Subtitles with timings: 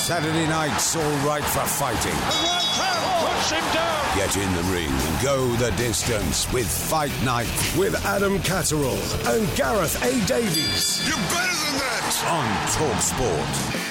[0.00, 2.14] Saturday night's all right for fighting.
[2.14, 4.16] Push him down.
[4.16, 9.46] Get in the ring and go the distance with Fight Night with Adam Catterall and
[9.56, 10.26] Gareth A.
[10.26, 12.24] Davies You're better than that.
[12.28, 13.89] on Talk Sport.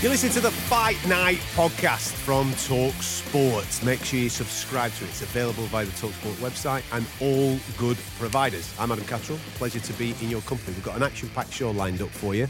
[0.00, 3.82] You listen to the Fight Night podcast from Talk Sports.
[3.82, 5.08] Make sure you subscribe to it.
[5.08, 8.72] It's available via the Talk Sport website and all good providers.
[8.78, 9.40] I'm Adam Catterall.
[9.56, 10.74] Pleasure to be in your company.
[10.74, 12.46] We've got an action-packed show lined up for you.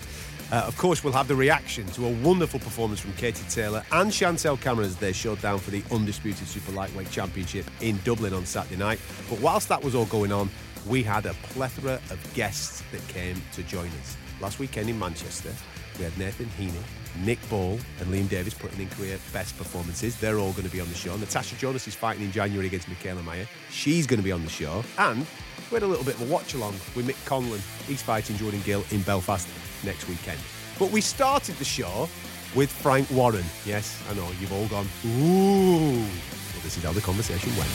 [0.53, 4.13] Uh, of course, we'll have the reaction to a wonderful performance from Katie Taylor and
[4.13, 8.45] Chantelle Cameron as they showed down for the undisputed Super Lightweight Championship in Dublin on
[8.45, 9.01] Saturday night.
[9.31, 10.51] But whilst that was all going on,
[10.87, 14.19] we had a plethora of guests that came to join us.
[14.39, 15.55] Last weekend in Manchester,
[15.99, 16.83] we had Nathan Heaney,
[17.25, 20.17] Nick Ball, and Liam Davies putting in career best performances.
[20.17, 21.17] They're all going to be on the show.
[21.17, 23.47] Natasha Jonas is fighting in January against Mikaela Mayer.
[23.71, 24.83] She's going to be on the show.
[24.99, 25.27] And
[25.71, 27.61] we had a little bit of a watch along with Mick Conlan.
[27.87, 29.49] He's fighting Jordan Gill in Belfast
[29.85, 30.39] next weekend.
[30.79, 32.09] But we started the show
[32.55, 33.45] with Frank Warren.
[33.67, 35.99] Yes, I know, you've all gone, ooh.
[35.99, 37.69] Well, this is how the conversation went.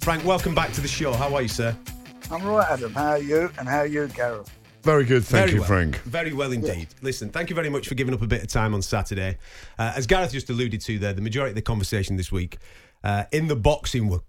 [0.00, 1.12] Frank, welcome back to the show.
[1.12, 1.76] How are you, sir?
[2.30, 2.92] I'm right, Adam.
[2.92, 3.50] How are you?
[3.58, 4.50] And how are you, Gareth?
[4.82, 5.68] Very good, thank Very you, well.
[5.68, 5.96] Frank.
[6.02, 6.88] Very well indeed.
[7.02, 9.36] Listen, thank you very much for giving up a bit of time on Saturday.
[9.78, 12.58] Uh, as Gareth just alluded to there, the majority of the conversation this week
[13.04, 14.22] uh, in the boxing world.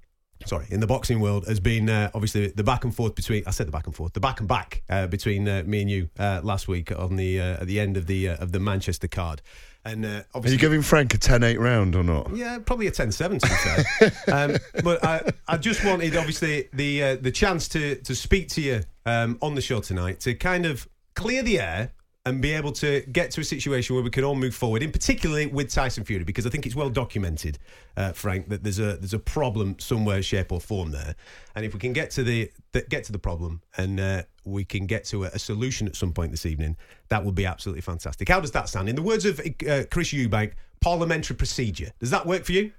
[0.46, 3.44] Sorry, in the boxing world has been uh, obviously the back and forth between.
[3.46, 5.90] I said the back and forth, the back and back uh, between uh, me and
[5.90, 8.60] you uh, last week on the uh, at the end of the uh, of the
[8.60, 9.44] Manchester card,
[9.84, 12.36] and uh, Are you giving Frank a 10-8 round or not?
[12.36, 14.12] yeah, probably a 10-7 to be fair.
[14.34, 18.62] um, but I, I just wanted, obviously, the uh, the chance to to speak to
[18.62, 21.92] you um, on the show tonight to kind of clear the air
[22.26, 24.92] and be able to get to a situation where we can all move forward, in
[24.92, 27.58] particularly with Tyson Fury, because I think it's well documented,
[27.98, 31.16] uh, Frank, that there's a there's a problem somewhere, shape or form there,
[31.56, 34.64] and if we can get to the, the get to the problem and uh, we
[34.64, 36.78] can get to a, a solution at some point this evening,
[37.10, 38.30] that would be absolutely fantastic.
[38.30, 38.88] How does that sound?
[38.88, 41.92] In the words of uh, Chris Eubank, parliamentary procedure.
[42.00, 42.72] Does that work for you?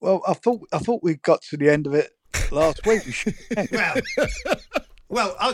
[0.00, 2.10] Well, I thought I thought we got to the end of it
[2.50, 3.36] last week.
[3.72, 3.94] Well,
[5.12, 5.52] well, I,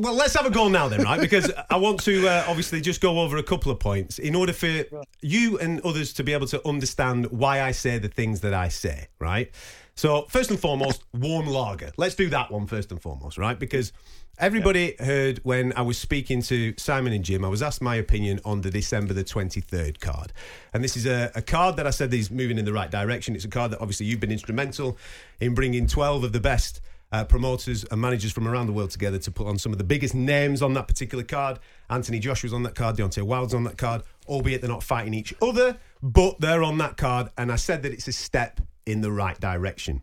[0.00, 1.20] well, let's have a go now then, right?
[1.20, 4.52] Because I want to uh, obviously just go over a couple of points in order
[4.52, 4.84] for
[5.22, 8.66] you and others to be able to understand why I say the things that I
[8.68, 9.52] say, right?
[9.94, 11.92] So, first and foremost, warm lager.
[11.96, 13.56] Let's do that one first and foremost, right?
[13.56, 13.92] Because
[14.36, 18.40] everybody heard when I was speaking to Simon and Jim, I was asked my opinion
[18.44, 20.32] on the December the 23rd card.
[20.72, 23.36] And this is a, a card that I said is moving in the right direction.
[23.36, 24.98] It's a card that obviously you've been instrumental
[25.40, 26.80] in bringing 12 of the best
[27.12, 29.84] uh, promoters and managers from around the world together to put on some of the
[29.84, 31.58] biggest names on that particular card.
[31.88, 35.34] Anthony Joshua's on that card, Deontay Wilder's on that card, albeit they're not fighting each
[35.40, 37.28] other, but they're on that card.
[37.38, 40.02] And I said that it's a step in the right direction.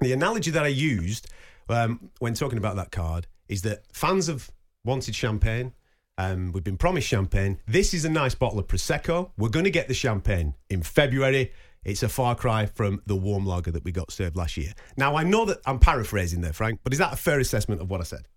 [0.00, 1.28] The analogy that I used
[1.68, 4.50] um, when talking about that card is that fans have
[4.84, 5.72] wanted champagne.
[6.18, 7.58] Um, we've been promised champagne.
[7.66, 9.30] This is a nice bottle of Prosecco.
[9.38, 11.52] We're going to get the champagne in February.
[11.84, 14.72] It's a far cry from the warm lager that we got served last year.
[14.96, 17.90] Now, I know that I'm paraphrasing there, Frank, but is that a fair assessment of
[17.90, 18.28] what I said?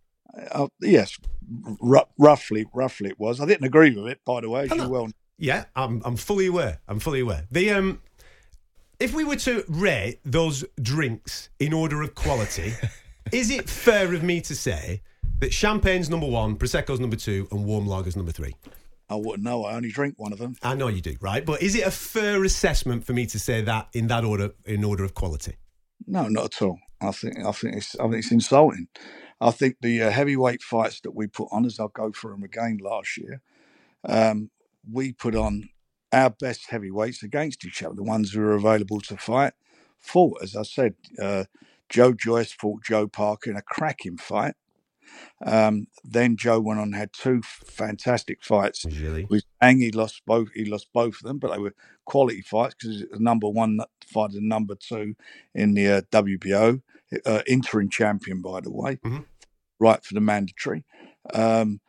[0.51, 1.17] Uh, yes,
[1.81, 3.39] r- roughly, roughly it was.
[3.39, 5.09] I didn't agree with it, by the way, as you well.
[5.37, 6.79] Yeah, I'm, I'm fully aware.
[6.87, 7.45] I'm fully aware.
[7.51, 8.01] The um,
[8.99, 12.73] if we were to rate those drinks in order of quality,
[13.31, 15.01] is it fair of me to say
[15.39, 18.55] that champagne's number one, prosecco's number two, and warm lager's number three?
[19.09, 19.65] I wouldn't know.
[19.65, 20.55] I only drink one of them.
[20.63, 21.45] I know you do, right?
[21.45, 24.83] But is it a fair assessment for me to say that in that order, in
[24.83, 25.57] order of quality?
[26.07, 26.79] No, not at all.
[27.01, 28.87] I think I think it's I think it's insulting.
[29.39, 32.43] I think the uh, heavyweight fights that we put on, as I'll go through them
[32.43, 33.41] again last year,
[34.07, 34.49] um,
[34.89, 35.69] we put on
[36.11, 39.53] our best heavyweights against each other, the ones who were available to fight.
[39.99, 41.45] Fought, as I said, uh,
[41.89, 44.55] Joe Joyce fought Joe Parker in a cracking fight.
[45.45, 48.85] Um, then Joe went on and had two fantastic fights.
[48.85, 49.25] Really?
[49.29, 50.49] With Zhang, he lost both.
[50.53, 51.75] He lost both of them, but they were
[52.05, 55.15] quality fights because the number one fight and number two
[55.53, 56.81] in the uh, WBO,
[57.25, 59.25] uh, interim champion, by the way, Mhm.
[59.79, 60.83] right for the mandatory.
[61.33, 61.81] Um,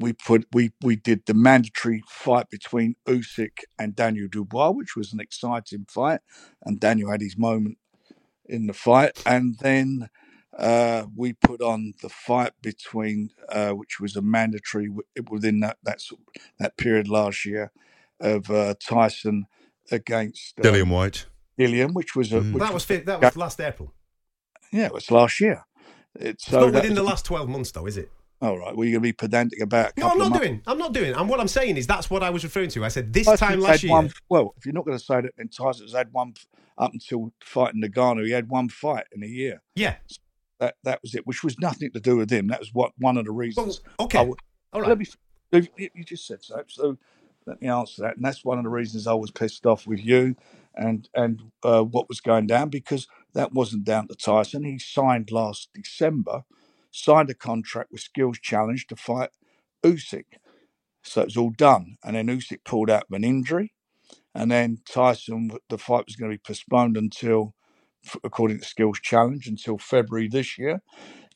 [0.00, 5.12] we put we we did the mandatory fight between Usyk and Daniel Dubois, which was
[5.12, 6.20] an exciting fight,
[6.64, 7.78] and Daniel had his moment
[8.46, 10.08] in the fight, and then
[10.58, 15.78] uh, we put on the fight between, uh, which was a mandatory w- within that
[15.84, 16.20] that sort-
[16.58, 17.72] that period last year
[18.20, 19.46] of uh, Tyson
[19.90, 21.26] against uh, Dillian Whyte.
[21.58, 22.52] Dillian, which was a Mm.
[22.52, 23.92] which That was fi- that was last April.
[24.72, 25.64] yeah, it was last year.
[26.14, 28.10] It's It's so not within the last twelve months, though, is it?
[28.42, 28.74] all right.
[28.76, 29.92] Well, you're gonna be pedantic about.
[29.96, 30.62] a No, I'm couple of not doing.
[30.66, 31.14] I'm not doing.
[31.14, 32.84] And what I'm saying is that's what I was referring to.
[32.84, 33.92] I said this Tyson's time last year.
[33.92, 36.34] One, well, if you're not going to say that, then Tyson's had one
[36.76, 38.24] up until fighting Ngannou.
[38.26, 39.62] He had one fight in a year.
[39.76, 39.94] Yeah.
[40.62, 42.46] That that was it, which was nothing to do with him.
[42.48, 43.80] That was what one of the Well, reasons.
[44.00, 44.24] okay.
[44.24, 44.38] Would-
[44.72, 45.06] All Let me.
[45.94, 46.62] You just said so.
[46.68, 46.98] So
[47.46, 50.04] let me answer that, and that's one of the reasons I was pissed off with
[50.04, 50.36] you
[50.76, 54.64] and and uh, what was going down because that wasn't down to Tyson.
[54.64, 56.44] He signed last December,
[56.92, 59.30] signed a contract with Skills Challenge to fight
[59.84, 60.26] Usyk.
[61.02, 63.74] So it was all done, and then Usyk pulled out of an injury,
[64.34, 67.54] and then Tyson, the fight was going to be postponed until,
[68.24, 70.82] according to Skills Challenge, until February this year.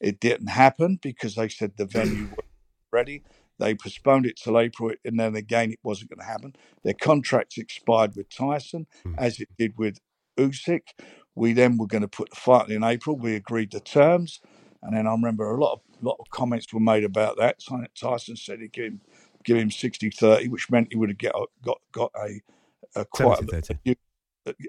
[0.01, 2.47] It didn't happen because they said the venue was
[2.93, 3.23] ready.
[3.59, 6.55] They postponed it till April, and then again it wasn't going to happen.
[6.85, 8.87] Their contracts expired with Tyson,
[9.17, 9.99] as it did with
[10.37, 10.89] Usyk.
[11.35, 13.17] We then were going to put the fight in April.
[13.17, 14.41] We agreed the terms,
[14.83, 17.61] and then I remember a lot of lot of comments were made about that.
[17.95, 19.01] Tyson said he'd give him
[19.45, 21.33] give him 60-30, which meant he would have get,
[21.65, 22.41] got got a,
[23.01, 23.97] a quite a, 70-30.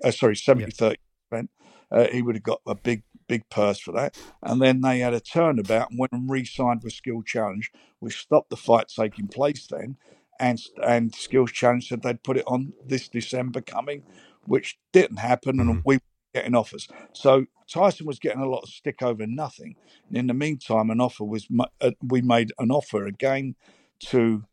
[0.04, 0.96] uh, sorry, 70 30
[1.30, 1.50] percent.
[1.92, 4.18] Uh, he would have got a big, big purse for that.
[4.42, 8.20] And then they had a turnabout and went and re signed with Skill Challenge, which
[8.20, 9.98] stopped the fight taking place then.
[10.40, 14.04] And, and Skills Challenge said they'd put it on this December coming,
[14.46, 15.60] which didn't happen.
[15.60, 16.02] And we were
[16.34, 16.88] getting offers.
[17.14, 19.76] So Tyson was getting a lot of stick over nothing.
[20.08, 21.48] And in the meantime, an offer was,
[21.82, 23.56] uh, we made an offer again
[24.00, 24.44] to,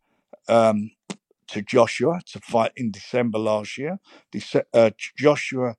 [0.49, 0.93] um,
[1.49, 3.99] to Joshua to fight in December last year.
[4.33, 5.77] Dece- uh, Joshua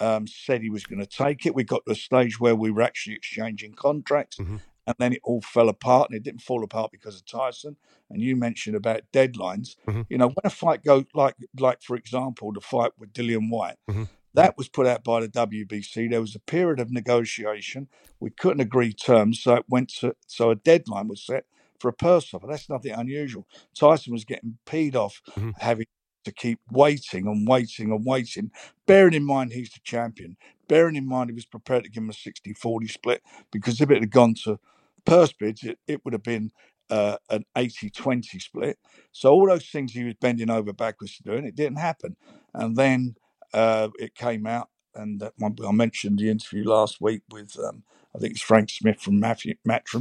[0.00, 1.54] um, said he was going to take it.
[1.54, 4.60] We got to a stage where we were actually exchanging contracts, Mhm.
[4.86, 6.10] and then it all fell apart.
[6.10, 7.76] And it didn't fall apart because of Tyson.
[8.10, 9.76] And you mentioned about deadlines.
[9.86, 10.06] Mhm.
[10.10, 13.78] You know, when a fight goes like, like for example, the fight with Dillian Whyte,
[13.88, 14.08] Mhm.
[14.34, 16.08] that was put out by the WBC.
[16.08, 17.88] There was a period of negotiation.
[18.20, 21.46] We couldn't agree terms, so it went to so a deadline was set
[21.80, 22.46] for a purse offer.
[22.46, 23.46] That's nothing unusual.
[23.74, 25.54] Tyson was getting peed off Mhm.
[25.58, 25.86] having
[26.24, 28.50] to keep waiting and waiting and waiting,
[28.86, 30.36] bearing in mind he's the champion,
[30.68, 33.22] bearing in mind he was prepared to give him a 60 40 split
[33.52, 34.58] because if it had gone to
[35.06, 36.52] purse bids, it, it would have been
[36.90, 38.78] uh, an 80 20 split.
[39.12, 42.16] So all those things he was bending over backwards to do, and it didn't happen.
[42.54, 43.16] And then
[43.54, 47.84] uh, it came out, and that one, I mentioned the interview last week with, um,
[48.14, 49.56] I think it's Frank Smith from Matchroom,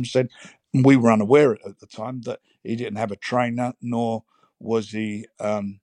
[0.07, 0.29] said,
[0.73, 4.23] we were unaware at the time that he didn't have a trainer, nor
[4.59, 5.27] was he.
[5.39, 5.79] Um,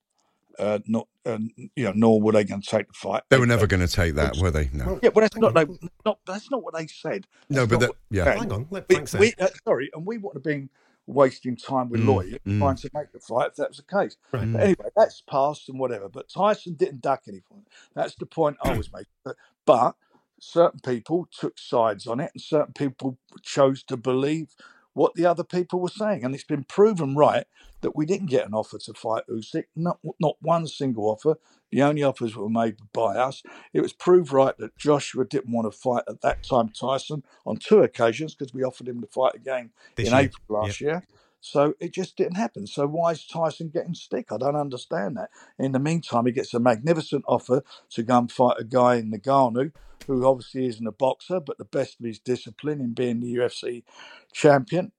[0.61, 1.38] uh, not, uh,
[1.75, 3.23] you know, nor were they going to take the fight.
[3.31, 4.69] They were never going to take that, were they?
[4.73, 5.00] No.
[5.02, 5.79] Yeah, well, that's Hang not, on.
[6.05, 7.26] not that's not what they said.
[7.49, 8.25] No, That's but not that, what yeah.
[8.25, 9.19] they Hang on, let we, Frank say.
[9.19, 10.69] we, uh, sorry, and we wouldn't have been
[11.07, 12.59] wasting time with Mm, lawyers mm.
[12.59, 14.17] trying to make the fight if that was the case.
[14.33, 14.52] Right.
[14.52, 16.09] But anyway, that's past and whatever.
[16.09, 17.64] But Tyson didn't duck anything.
[17.95, 19.07] That's the point I was making.
[19.25, 19.37] But,
[19.67, 19.97] but
[20.38, 24.55] certain people took sides on it, and certain people chose to believe
[24.93, 26.25] what the other people were saying.
[26.25, 27.47] And it's been proven right
[27.80, 29.64] that we didn't get an offer to fight Usyk.
[29.76, 31.38] Not not one single offer.
[31.70, 33.42] The only offers were made by us.
[33.72, 37.56] It was proved right that Joshua didn't want to fight at that time Tyson on
[37.56, 40.22] two occasions because we offered him to fight again This in year.
[40.22, 41.06] April last year.
[41.40, 42.66] So it just didn't happen.
[42.66, 44.30] So why is Tyson getting stick?
[44.30, 45.30] I don't understand that.
[45.59, 49.11] In the meantime, he gets a magnificent offer to go and fight a guy in
[49.11, 49.73] Ngannou,
[50.06, 53.85] who obviously isn't a boxer, but the best of his discipline in being the UFC
[54.32, 54.92] champion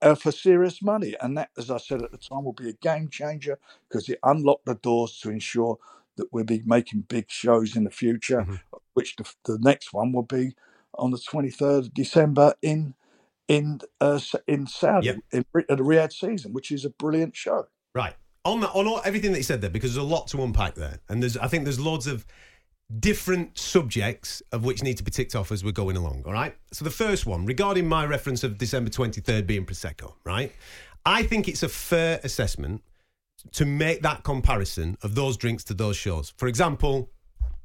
[0.00, 1.16] uh, for serious money.
[1.20, 4.18] And that, as I said at the time, will be a game changer because it
[4.22, 5.78] unlocked the doors to ensure
[6.16, 8.60] that we'll be making big shows in the future, Mhm.
[8.94, 10.54] which the, the next one will be
[10.94, 12.94] on the 23rd of December in
[13.48, 15.16] in uh, in Saudi Yep.
[15.32, 17.66] in at the Riyadh season, which is a brilliant show.
[17.94, 18.14] Right.
[18.44, 20.74] On that, on all, everything that you said there, because there's a lot to unpack
[20.74, 22.24] there, and there's I think there's loads of
[23.00, 26.22] different subjects of which need to be ticked off as we're going along.
[26.24, 26.54] All right.
[26.72, 30.14] So the first one regarding my reference of December 23rd being prosecco.
[30.24, 30.52] Right.
[31.04, 32.82] I think it's a fair assessment
[33.52, 36.32] to make that comparison of those drinks to those shows.
[36.36, 37.10] For example,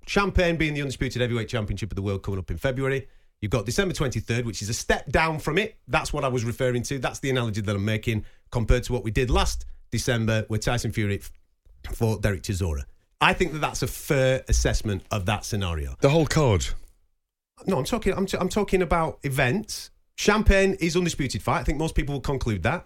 [0.05, 3.07] Champagne being the undisputed heavyweight championship of the world coming up in February.
[3.43, 5.75] You've got December 23rd, which is a step down from it.
[5.89, 6.97] That's what I was referring to.
[6.97, 10.93] That's the analogy that I'm making compared to what we did last December where Tyson
[10.93, 11.21] Fury
[11.91, 12.83] fought Derek Chisora.
[13.19, 15.95] I think that that's a fair assessment of that scenario.
[15.99, 16.65] The whole card.
[17.67, 18.13] No, I'm talking.
[18.13, 19.91] I'm, t- I'm talking about events.
[20.15, 21.59] Champagne is undisputed fight.
[21.59, 22.85] I think most people will conclude that.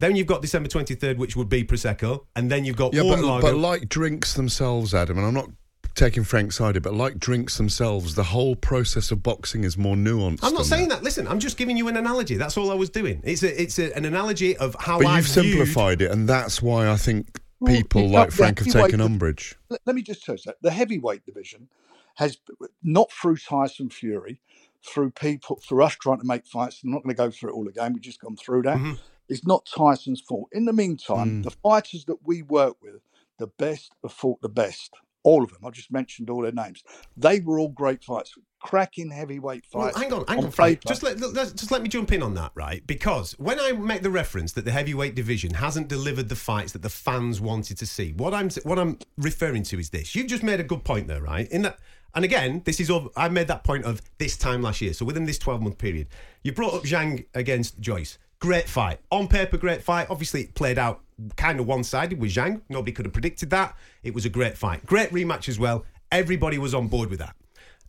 [0.00, 3.22] Then you've got December 23rd, which would be prosecco, and then you've got Yeah, warm
[3.22, 3.42] but, lager.
[3.52, 5.48] but like drinks themselves, Adam, and I'm not
[5.94, 10.40] taking Frank's side, but like drinks themselves, the whole process of boxing is more nuanced.
[10.42, 11.02] I'm not saying that.
[11.02, 12.36] Listen, I'm just giving you an analogy.
[12.36, 13.20] That's all I was doing.
[13.24, 16.60] It's a, it's a, an analogy of how But I you've simplified it, and that's
[16.62, 19.56] why I think people it's like not Frank have taken umbrage.
[19.70, 21.68] let, let me just tell you that the heavyweight division
[22.16, 22.38] has
[22.82, 24.40] not through Tyson Fury,
[24.86, 26.80] through people, through us trying to make fights.
[26.84, 27.92] I'm not going to go through it all again.
[27.92, 28.76] We've just gone through that.
[28.76, 28.92] Mm-hmm.
[29.28, 30.48] It's not Tyson's fault.
[30.52, 31.44] In the meantime, Mm.
[31.44, 33.00] the fighters that we work with,
[33.38, 34.94] the best have fought the best.
[35.24, 35.64] All of them.
[35.64, 36.84] I just mentioned all their names.
[37.16, 39.98] They were all great fights, cracking heavyweight Well, fights.
[39.98, 40.84] hang on, hang on, Frank.
[40.84, 42.86] Just let, just let me jump in on that, right?
[42.86, 46.82] Because when I make the reference that the heavyweight division hasn't delivered the fights that
[46.82, 50.14] the fans wanted to see, what I'm what I'm referring to is this.
[50.14, 51.50] You've just made a good point there, right?
[51.50, 51.78] In that,
[52.14, 54.92] and again, this is over, I made that point of this time last year.
[54.92, 56.08] So within this 12 month period,
[56.42, 58.18] you brought up Zhang against Joyce.
[58.40, 60.06] Great fight on paper, great fight.
[60.10, 61.00] Obviously, it played out
[61.36, 62.62] kind of one sided with Zhang.
[62.68, 63.76] Nobody could have predicted that.
[64.02, 65.84] It was a great fight, great rematch as well.
[66.10, 67.36] Everybody was on board with that.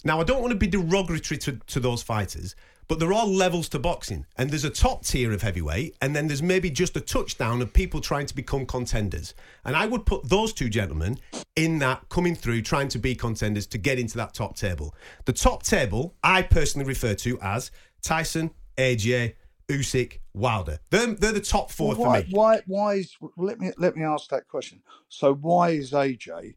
[0.04, 2.56] Now, I don't want to be derogatory to, to those fighters,
[2.88, 4.26] but there are levels to boxing.
[4.38, 7.74] And there's a top tier of heavyweight, and then there's maybe just a touchdown of
[7.74, 9.34] people trying to become contenders.
[9.64, 11.18] And I would put those two gentlemen
[11.56, 14.94] in that coming through, trying to be contenders to get into that top table.
[15.26, 17.72] The top table, I personally refer to as
[18.04, 19.34] Tyson, AJ,
[19.68, 20.80] Usyk, Wilder.
[20.90, 22.28] They're, they're the top four Well, for why, me.
[22.32, 22.62] why?
[22.68, 23.16] Why is?
[23.38, 24.82] Let me let me ask that question.
[25.10, 26.56] So why is AJ?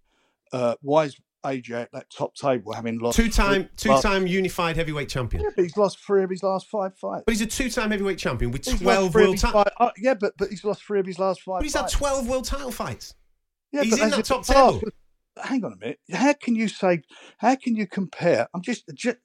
[0.52, 4.02] Uh, why is AJ at that top table having lost Two time, three- two well,
[4.02, 5.42] time unified heavyweight champion.
[5.44, 7.22] Yeah, but he's lost three of his last five fights.
[7.26, 9.64] But he's a two time heavyweight champion with He's 12 world titles.
[9.78, 11.60] uh, yeah, but but he's lost three of his last five.
[11.60, 13.14] But he's had 12 world title fights.
[13.72, 14.80] Yeah, he's in that top table.
[15.42, 16.00] Hang on a minute.
[16.12, 17.02] How can you say?
[17.38, 18.48] How can you compare?
[18.54, 19.18] I'm just, just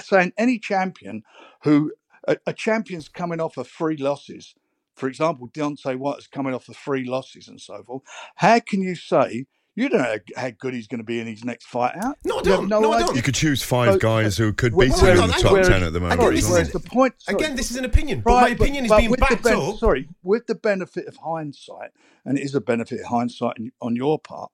[0.00, 1.22] saying any champion
[1.64, 1.92] who
[2.26, 4.54] a, a champion's coming off of three losses.
[4.94, 8.02] For example, Deontay White is coming off of three losses and so forth.
[8.36, 11.26] How can you say you don't know how- how good he's going to be in
[11.26, 12.16] his next fight out?
[12.24, 12.68] No, I don't.
[12.68, 13.14] No, I don't.
[13.14, 15.52] You could choose five So- guys who could Well, beat hang him in the top
[15.52, 15.62] on.
[15.64, 16.18] ten at the moment.
[16.18, 17.14] Again, this is an- the point.
[17.18, 17.36] sorry.
[17.36, 19.76] Again, this is an opinion, but my Right, opinion is but being backed ben- up.
[19.76, 21.90] Sorry, with the benefit of hindsight,
[22.24, 24.50] and it is a benefit of hindsight on your part.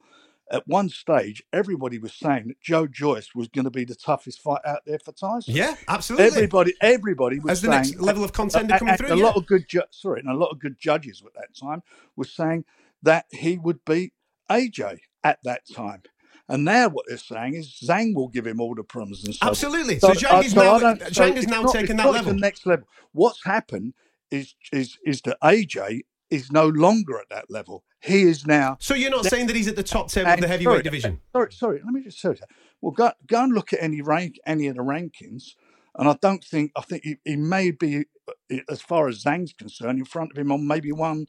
[0.53, 4.41] At one stage, everybody was saying that Joe Joyce was going to be the toughest
[4.43, 5.55] fight out there for Tyson.
[5.55, 6.27] Yeah, absolutely.
[6.27, 9.25] Everybody, everybody was As the saying next level of contender coming through, A yeah.
[9.25, 11.83] lot of good, ju- sorry, and a lot of good judges at that time
[12.17, 12.65] were saying
[13.03, 14.13] that he would beat
[14.51, 16.03] AJ at that time.
[16.49, 19.39] And now what they're saying is Zhang will give him all the problems and so
[19.47, 19.51] forth.
[19.53, 19.99] Absolutely.
[20.01, 22.35] So Zhang uh, is so now- don't- Zhang has it's now not- taken that level.
[22.35, 22.87] The next level.
[23.13, 23.95] What's happened
[24.31, 27.85] is is is that AJ is no longer at that level.
[28.01, 28.79] He is now.
[28.81, 31.21] So you're not saying that he's at the top table of the heavyweight sorry, division?
[31.33, 31.81] Sorry, sorry.
[31.85, 32.49] Let me just say that.
[32.81, 35.55] Well, go go and look at any rank, any of the rankings,
[35.97, 39.53] and I don't think I think he, he may be, uh, as far as Zhang's
[39.53, 41.27] concerned, in front of him on maybe one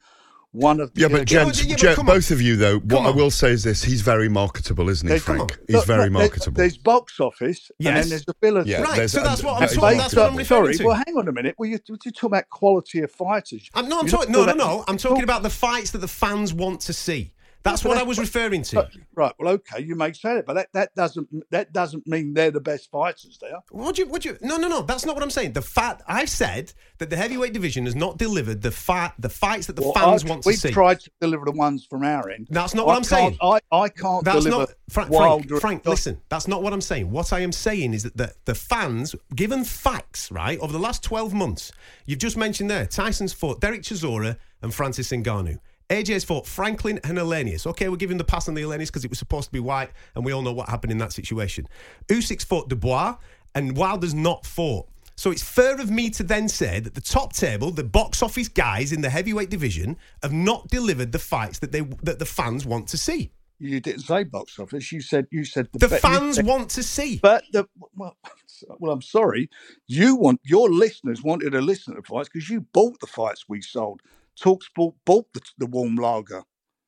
[0.53, 1.01] one of the.
[1.01, 2.15] Yeah, but gents, yeah, but gen- come on.
[2.15, 5.09] both of you though, what I will say is this: he's very marketable, isn't he,
[5.09, 5.59] There's- Frank?
[5.67, 6.57] He's Look, very look, marketable.
[6.57, 8.03] There's box office, and Yes.
[8.05, 8.69] then there's ability.
[8.71, 10.77] Yeah, Right, there's- so that's what I'm that- talking- that's that's what I'm referring sorry.
[10.77, 10.83] to.
[10.85, 11.55] Well, hang on a minute.
[11.57, 13.69] Well, you, you're talking about quality of fighters.
[13.73, 14.31] I'm, no, I'm talking.
[14.31, 14.83] No, no, no.
[14.87, 17.31] I'm talking about the fights that the fans want to see.
[17.63, 18.89] That's what I was referring to.
[19.15, 19.33] Right.
[19.39, 19.81] Well, okay.
[19.81, 23.39] You may say that, but that, that doesn't that doesn't mean they're the best fighters
[23.41, 23.59] there.
[23.71, 24.07] Do you?
[24.09, 24.37] Would you?
[24.41, 24.81] No, no, no.
[24.81, 25.53] That's not what I'm saying.
[25.53, 29.67] The fact I said that the heavyweight division has not delivered the fight, the fights
[29.67, 30.71] that the Well, fans I've- want to we've see.
[30.71, 32.47] tried to deliver the ones from our end.
[32.49, 33.37] That's not what I'm saying.
[33.41, 35.13] I, I can't That's deliver not Frank.
[35.13, 37.11] Frank, Frank listen, that's not what I'm saying.
[37.11, 41.03] What I am saying is that the, the fans, given facts, right, over the last
[41.03, 41.71] 12 months,
[42.05, 45.59] you've just mentioned there, Tyson's fought Derek Chisora and Francis Ngannou.
[45.89, 47.67] AJ's fought Franklin and Helenius.
[47.67, 49.89] Okay, we're giving the pass on the Helenius because it was supposed to be white,
[50.15, 51.67] and we all know what happened in that situation.
[52.07, 53.15] Usyk's fought Dubois,
[53.55, 54.87] and Wilder's not fought.
[55.15, 58.47] So it's fair of me to then say that the top table, the box office
[58.47, 62.65] guys in the heavyweight division, have not delivered the fights that they that the fans
[62.65, 63.31] want to see.
[63.59, 64.91] You didn't say box office.
[64.91, 67.19] You said you said The be- fans said- want to see.
[67.21, 68.17] But the well,
[68.79, 69.49] well, I'm sorry.
[69.87, 73.45] You want your listeners wanted to listen to the fights because you bought the fights
[73.47, 74.01] we sold.
[74.41, 76.43] Talksport bought the, the warm lager.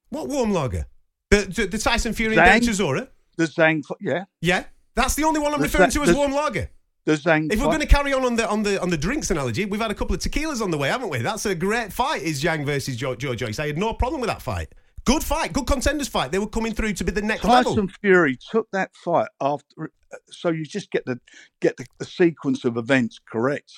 [0.10, 0.86] What warm lager?
[1.32, 2.48] The, the, the Tyson Fury Zhang.
[2.48, 3.10] and Chisora?
[3.38, 6.70] The Zhang, yeah, Yeah, that's the only one I'm The referring to as warm lager.
[7.06, 7.52] the Zhang.
[7.52, 9.82] If we're going to carry on on the on the on the drinks analogy, we've
[9.82, 11.20] had a couple of tequilas on the way, haven't we?
[11.20, 12.22] That's a great fight.
[12.22, 13.60] Is Zhang versus Joe, Joe Joyce?
[13.60, 14.74] I had no problem with that fight.
[15.04, 16.32] Good fight, good contenders fight.
[16.32, 17.76] They were coming through to be the next level.
[17.76, 21.20] Tyson Fury took that fight after, uh, so you just get the
[21.62, 23.72] get the, the sequence of events correct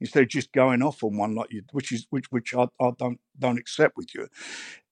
[0.00, 2.90] instead of just going off on one like you, which is which which I, I
[2.98, 4.28] don't don't accept with you.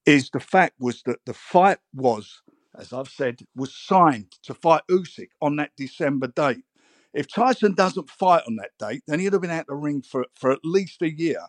[0.04, 2.42] Is the fact was that the fight was,
[2.76, 6.64] as I've said, was signed to fight Usyk on that December date.
[7.14, 10.26] If Tyson doesn't fight on that date, then he'd have been out the ring for,
[10.34, 11.40] for at least a year.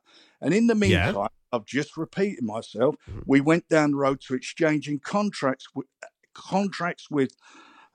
[0.42, 1.06] And in the Yeah.
[1.06, 2.96] meantime, I've just repeated myself.
[3.10, 3.22] Mm-hmm.
[3.26, 5.88] We went down the road to exchanging contracts with
[6.34, 7.36] contracts with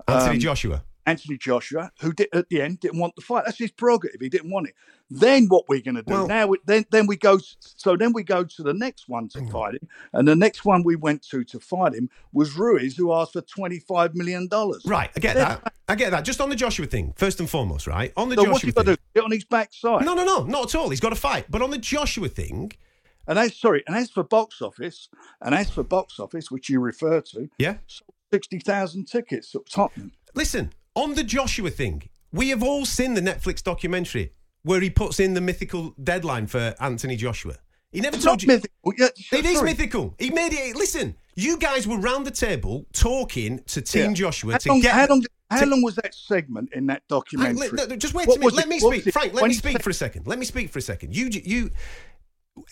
[0.06, 0.82] Anthony um, Joshua.
[1.08, 3.44] Anthony Joshua, who did, at the end didn't want the fight.
[3.46, 4.20] That's his prerogative.
[4.20, 4.74] He didn't want it.
[5.10, 6.46] Then what we're going to do Well- now?
[6.48, 7.38] We, then then we go.
[7.60, 10.82] So then we go to the next one to fight him, and the next one
[10.82, 14.82] we went to to fight him was Ruiz, who asked for twenty five million dollars.
[14.84, 15.72] Right, I get that.
[15.88, 16.24] I get that.
[16.24, 18.12] Just on the Joshua thing, first and foremost, right?
[18.16, 18.96] On the So Joshua what's he got thing.
[18.96, 19.02] to do?
[19.14, 20.04] Get on his backside.
[20.04, 20.90] No, no, no, not at all.
[20.90, 21.46] He's got to fight.
[21.50, 22.72] But on the Joshua thing,
[23.26, 25.08] And as sorry, and as for box office,
[25.40, 27.76] and as for box office, which you refer to, yeah.
[28.30, 30.12] sixty thousand tickets at Tottenham.
[30.34, 35.20] Listen, on the Joshua thing, we have all seen the Netflix documentary where he puts
[35.20, 37.54] in the mythical deadline for Anthony Joshua.
[37.92, 38.48] He never It's told not you.
[38.48, 38.92] mythical.
[38.98, 39.70] Yeah, It is sorry.
[39.70, 40.14] mythical.
[40.18, 40.76] He made it.
[40.76, 44.14] Listen, you guys were round the table talking to Team Yeah.
[44.14, 44.92] Joshua How to long, get.
[44.92, 47.68] how long, how to- long was that segment in that documentary?
[47.70, 48.54] let- no, just wait What a minute.
[48.54, 48.68] Let it?
[48.68, 49.12] me speak?
[49.12, 49.32] Frank.
[49.34, 50.26] Let When me speak said- for a second.
[50.26, 51.16] Let me speak for a second.
[51.16, 51.70] You, you.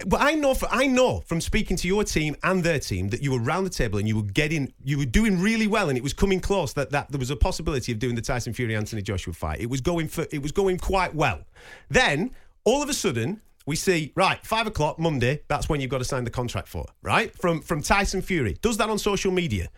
[0.07, 3.23] But I know, for, I know from speaking to your team and their team that
[3.23, 5.97] you were round the table and you were getting, you were doing really well, and
[5.97, 6.73] it was coming close.
[6.75, 9.61] That, that there was a possibility of doing the Tyson Fury Anthony Joshua fight.
[9.61, 11.40] It was going for, it was going quite well.
[11.88, 12.31] Then
[12.64, 13.40] all of a sudden.
[13.69, 15.40] We see right five o'clock Monday.
[15.49, 18.57] That's when you've got to sign the contract for right from from Tyson Fury.
[18.62, 19.71] Does that on social media,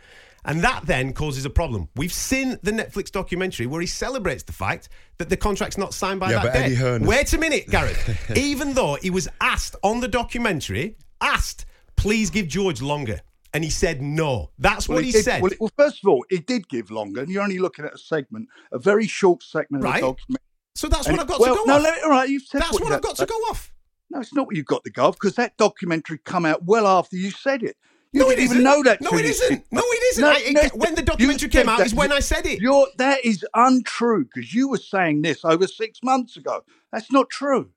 [0.48, 1.88] and that then causes a problem.
[1.94, 4.88] We've seen the Netflix documentary where he celebrates the fact
[5.18, 6.64] that the contract's not signed by Yeah, that but day.
[6.64, 8.36] Eddie Hearn- Wait a minute, Gareth.
[8.36, 13.20] Even though he was asked on the documentary, asked, please give George longer.
[13.54, 14.50] And he said no.
[14.58, 15.40] That's what he, did- said.
[15.42, 17.98] Well, well, first of all, it did give longer, and you're only looking at a
[17.98, 19.96] segment, a very short segment Right.
[19.96, 20.44] of the documentary.
[20.74, 21.82] so that's And what I've got well, to go no, off.
[21.82, 23.72] let me- all right, you've said that's what what I've got to go off.
[24.10, 26.86] No, it's not what you've got to go off because that documentary come out well
[26.86, 27.76] after you said it.
[28.12, 28.64] You No, it didn't even isn't.
[28.64, 29.00] know that.
[29.02, 29.64] No, it isn't.
[29.70, 30.22] No, it isn't.
[30.22, 31.86] No, I- it- no, when the documentary came out that.
[31.86, 32.60] is when I said it.
[32.60, 36.62] You're, that is untrue because you were saying this over six months ago.
[36.92, 37.70] That's not true.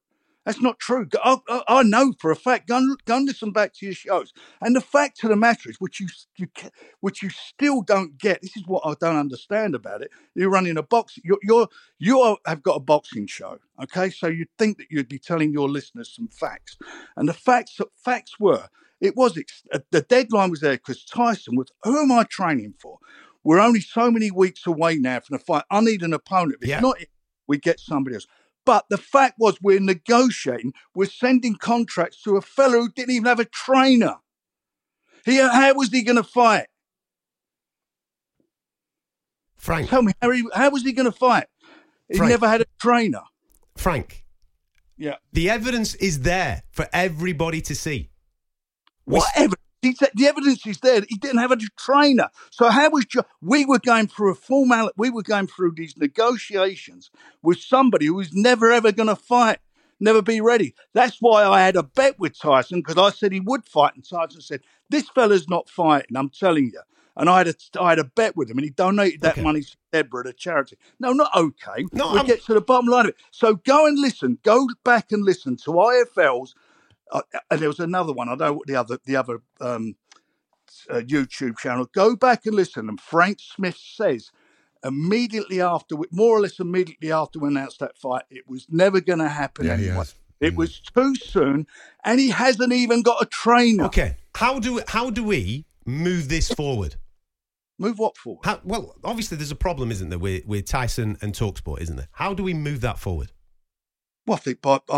[0.45, 1.07] That's not true.
[1.23, 2.67] I, I, I know for a fact.
[2.67, 4.33] Go go and listen back to your shows.
[4.59, 6.47] And the fact of the matter is, which you, you
[7.01, 8.41] which you still don't get.
[8.41, 10.09] This is what I don't understand about it.
[10.33, 11.19] You're running a box.
[11.23, 11.67] You're, you're
[11.99, 13.59] you are, have got a boxing show.
[13.83, 16.75] Okay, so you'd think that you'd be telling your listeners some facts,
[17.15, 18.67] and the facts facts were
[19.01, 22.75] it was ex- uh, the deadline was there because Tyson was who am I training
[22.79, 22.97] for?
[23.43, 25.63] We're only so many weeks away now from the fight.
[25.71, 26.59] I need an opponent.
[26.61, 26.79] If Yeah.
[26.79, 26.97] not
[27.47, 28.27] we get somebody else.
[28.65, 30.73] But the fact was, we're negotiating.
[30.93, 34.17] We're sending contracts to a fellow who didn't even have a trainer.
[35.25, 36.67] He, how was he going to fight?
[39.57, 41.47] Frank, Tell me, how, he, how was he going to fight?
[42.09, 42.29] He Frank.
[42.29, 43.21] never had a trainer.
[43.75, 44.23] Frank,
[44.97, 45.15] Yeah.
[45.33, 48.10] the evidence is there for everybody to see.
[49.11, 49.57] We What evidence?
[49.81, 50.99] He said the evidence is there.
[50.99, 52.29] that He didn't have a trainer.
[52.51, 54.91] So how was jo- we were going through a formal?
[54.95, 57.09] We were going through these negotiations
[57.41, 59.57] with somebody who was never ever going to fight,
[59.99, 60.75] never be ready.
[60.93, 64.07] That's why I had a bet with Tyson because I said he would fight, and
[64.07, 66.15] Tyson said this fella's not fighting.
[66.15, 66.81] I'm telling you.
[67.17, 69.41] And I had a, I had a bet with him, and he donated that Okay.
[69.43, 70.77] money to Deborah to charity.
[70.99, 71.85] No, not okay.
[71.91, 73.17] No, we I'm- get to the bottom line of it.
[73.31, 74.37] So go and listen.
[74.43, 76.55] Go back and listen to IFL's
[77.11, 78.29] uh, and there was another one.
[78.29, 79.95] I don't know what the other the other um,
[80.89, 81.87] uh, YouTube channel.
[81.93, 82.89] Go back and listen.
[82.89, 84.31] And Frank Smith says
[84.83, 89.19] immediately after, more or less immediately after we announced that fight, it was never going
[89.19, 90.05] to happen Yeah, anyway.
[90.39, 91.67] It was too soon,
[92.03, 93.85] and he hasn't even got a trainer.
[93.85, 96.95] Okay, how do how do we move this forward?
[97.77, 98.41] Move what forward?
[98.43, 102.07] How, well, obviously there's a problem, isn't there, with, with Tyson and Talksport, isn't there?
[102.13, 103.31] How do we move that forward?
[104.27, 104.79] Well, I think by,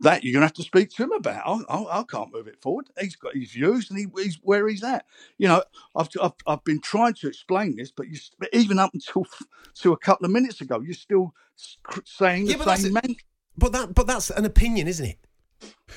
[0.00, 1.42] that you're going to have to speak to him about.
[1.44, 2.86] I, I, I can't move it forward.
[3.00, 5.04] He's got his views, and he, he's where he's at.
[5.36, 5.62] You know,
[5.96, 8.18] I've, I've I've been trying to explain this, but you
[8.52, 9.26] even up until
[9.80, 11.34] to a couple of minutes ago, you're still
[12.04, 13.04] saying Yeah, the but that's same it.
[13.08, 13.16] man.
[13.58, 15.18] But that but that's an opinion, isn't it?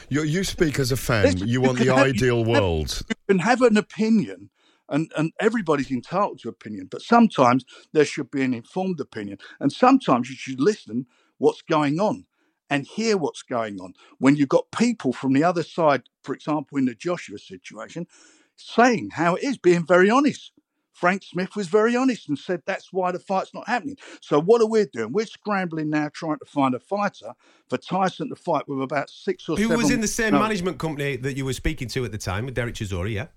[0.09, 1.25] You, you speak as a fan.
[1.25, 3.01] Listen, you you want the have- ideal you can have- world.
[3.09, 4.49] You can have an opinion,
[4.87, 9.71] and and everybody's entitled to opinion, but sometimes there should be an informed opinion, and
[9.71, 11.05] sometimes you should listen
[11.37, 12.25] what's going on
[12.69, 16.77] and hear what's going on when you've got people from the other side, for example,
[16.77, 18.07] in the Joshua situation,
[18.55, 20.51] saying how it is, being very honest.
[20.91, 23.95] Frank Smith was very honest and said that's why the fight's not happening.
[24.21, 25.13] So what are we doing?
[25.13, 27.33] We're scrambling now, trying to find a fighter
[27.69, 29.77] for Tyson to fight with about six or Who seven.
[29.77, 32.45] was in the same no, management company that you were speaking to at the time
[32.45, 33.27] with Derek Chisora, yeah?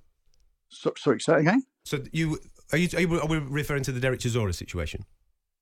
[0.70, 1.62] So, sorry, say again.
[1.84, 2.40] So you
[2.72, 5.04] are you are, you, are we referring to the Derek Chisora situation?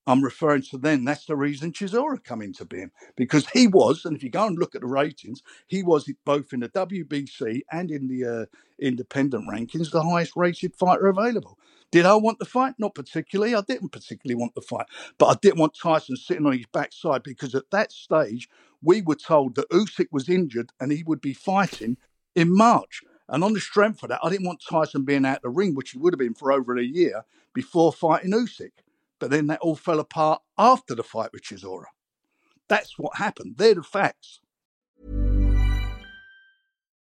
[0.07, 1.05] I'm referring to then.
[1.05, 4.59] That's the reason Chisora come into being because he was, and if you go and
[4.59, 8.47] look at the ratings, he was both in the WBC and in the uh,
[8.81, 11.59] independent rankings the highest rated fighter available.
[11.91, 12.75] Did I want the fight?
[12.79, 13.55] Not particularly.
[13.55, 14.87] I didn't particularly want the fight,
[15.19, 18.49] but I didn't want Tyson sitting on his backside because at that stage
[18.83, 21.97] we were told that Usyk was injured and he would be fighting
[22.35, 23.03] in March.
[23.29, 25.91] And on the strength of that, I didn't want Tyson being out the ring, which
[25.91, 28.73] he would have been for over a year before fighting Usyk.
[29.20, 31.85] But then that all fell apart after the fight with Chisora.
[32.68, 33.56] That's what happened.
[33.59, 34.40] They're the facts.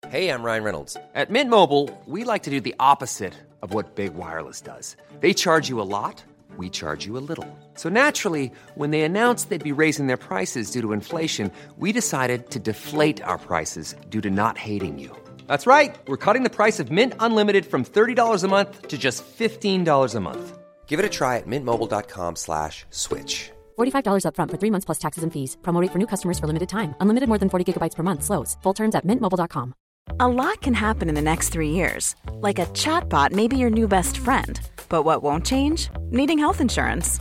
[0.09, 0.97] Hey, I'm Ryan Reynolds.
[1.15, 4.97] At Mint Mobile, we like to do the opposite of what Big Wireless does.
[5.21, 6.25] They charge you a lot,
[6.57, 7.47] we charge you a little.
[7.75, 12.51] So naturally, when they announced they'd be raising their prices due to inflation, we decided
[12.51, 15.15] to deflate our prices due to not hating you.
[15.47, 15.97] That's right.
[16.07, 20.21] We're cutting the price of Mint Unlimited from $30 a month to just $15 a
[20.21, 20.60] month.
[20.91, 23.53] Give it a try at mintmobile.com slash switch.
[23.79, 25.57] $45 upfront for three months plus taxes and fees.
[25.63, 26.95] Promo rate for new customers for limited time.
[27.01, 28.25] Unlimited more than 40 gigabytes per month.
[28.25, 28.57] Slows.
[28.65, 29.75] Full terms at mintmobile.com.
[30.19, 32.17] A lot can happen in the next three years.
[32.47, 34.61] Like a chatbot may be your new best friend.
[34.89, 35.89] But what won't change?
[36.11, 37.21] Needing health insurance.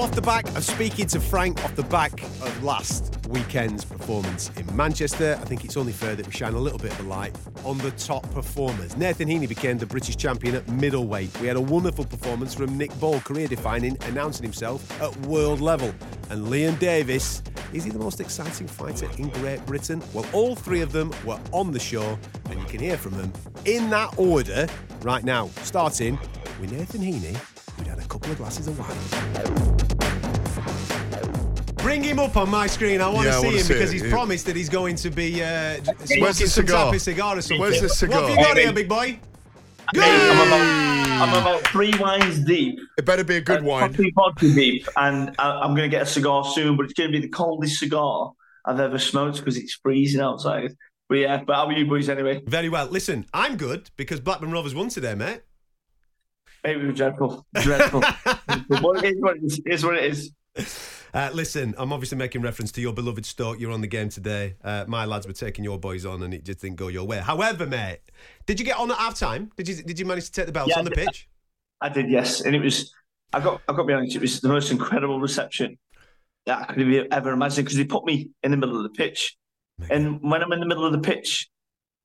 [0.00, 4.74] Off the back of speaking to Frank, off the back of last weekend's performance in
[4.74, 7.36] Manchester, I think it's only fair that we shine a little bit of a light
[7.66, 8.96] on the top performers.
[8.96, 11.38] Nathan Heaney became the British champion at middleweight.
[11.42, 15.92] We had a wonderful performance from Nick Ball, career defining, announcing himself at world level.
[16.30, 17.42] And Liam Davies,
[17.74, 20.02] is he the most exciting fighter in Great Britain?
[20.14, 23.34] Well, all three of them were on the show, and you can hear from them
[23.66, 24.66] in that order
[25.02, 26.18] right now, starting
[26.58, 27.38] with Nathan Heaney
[27.80, 28.96] who'd had a couple of glasses of wine.
[31.76, 33.00] Bring him up on my screen.
[33.00, 34.10] I want Yeah, to see wanna him see because it, he's yeah.
[34.10, 36.84] promised that he's going to be uh, smoking Where's the some cigar?
[36.86, 37.60] type of cigar or something.
[37.60, 38.20] Where's the cigar?
[38.20, 39.18] What have you got Hey, here, big boy?
[39.94, 42.78] Hey, I'm about I'm about three wines deep.
[42.96, 43.92] It better be a good uh, wine.
[43.92, 46.76] Three vodka deep, and I, I'm going to get a cigar soon.
[46.76, 48.30] But it's going to be the coldest cigar
[48.64, 50.72] I've ever smoked because it's freezing outside.
[51.08, 52.40] But yeah, but how are you boys anyway?
[52.46, 52.86] Very well.
[52.86, 55.40] Listen, I'm good because Blackburn Rovers won today, mate.
[56.64, 58.00] It was dreadful, dreadful.
[58.80, 60.32] what it is, what it is, it is what it is.
[61.12, 63.58] Uh, listen, I'm obviously making reference to your beloved Stoke.
[63.58, 64.56] You're on the game today.
[64.62, 67.18] Uh, my lads were taking your boys on, and it just didn't go your way.
[67.18, 68.00] However, mate,
[68.46, 69.50] did you get on at half time?
[69.56, 71.28] Did you did you manage to take the belts Yeah, on the pitch?
[71.80, 72.92] I did, yes, and it was.
[73.32, 73.60] I got.
[73.68, 74.14] I got to be honest.
[74.16, 75.78] It was the most incredible reception
[76.46, 78.90] that I could have ever imagined because they put me in the middle of the
[78.90, 79.36] pitch,
[79.88, 81.48] and when I'm in the middle of the pitch,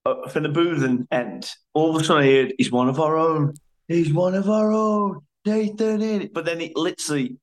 [0.06, 3.18] uh, from the Boothen End, all of a sudden I heard, "He's one of our
[3.18, 3.54] own.
[3.88, 7.38] He's one of our own." Nathan in But then it literally,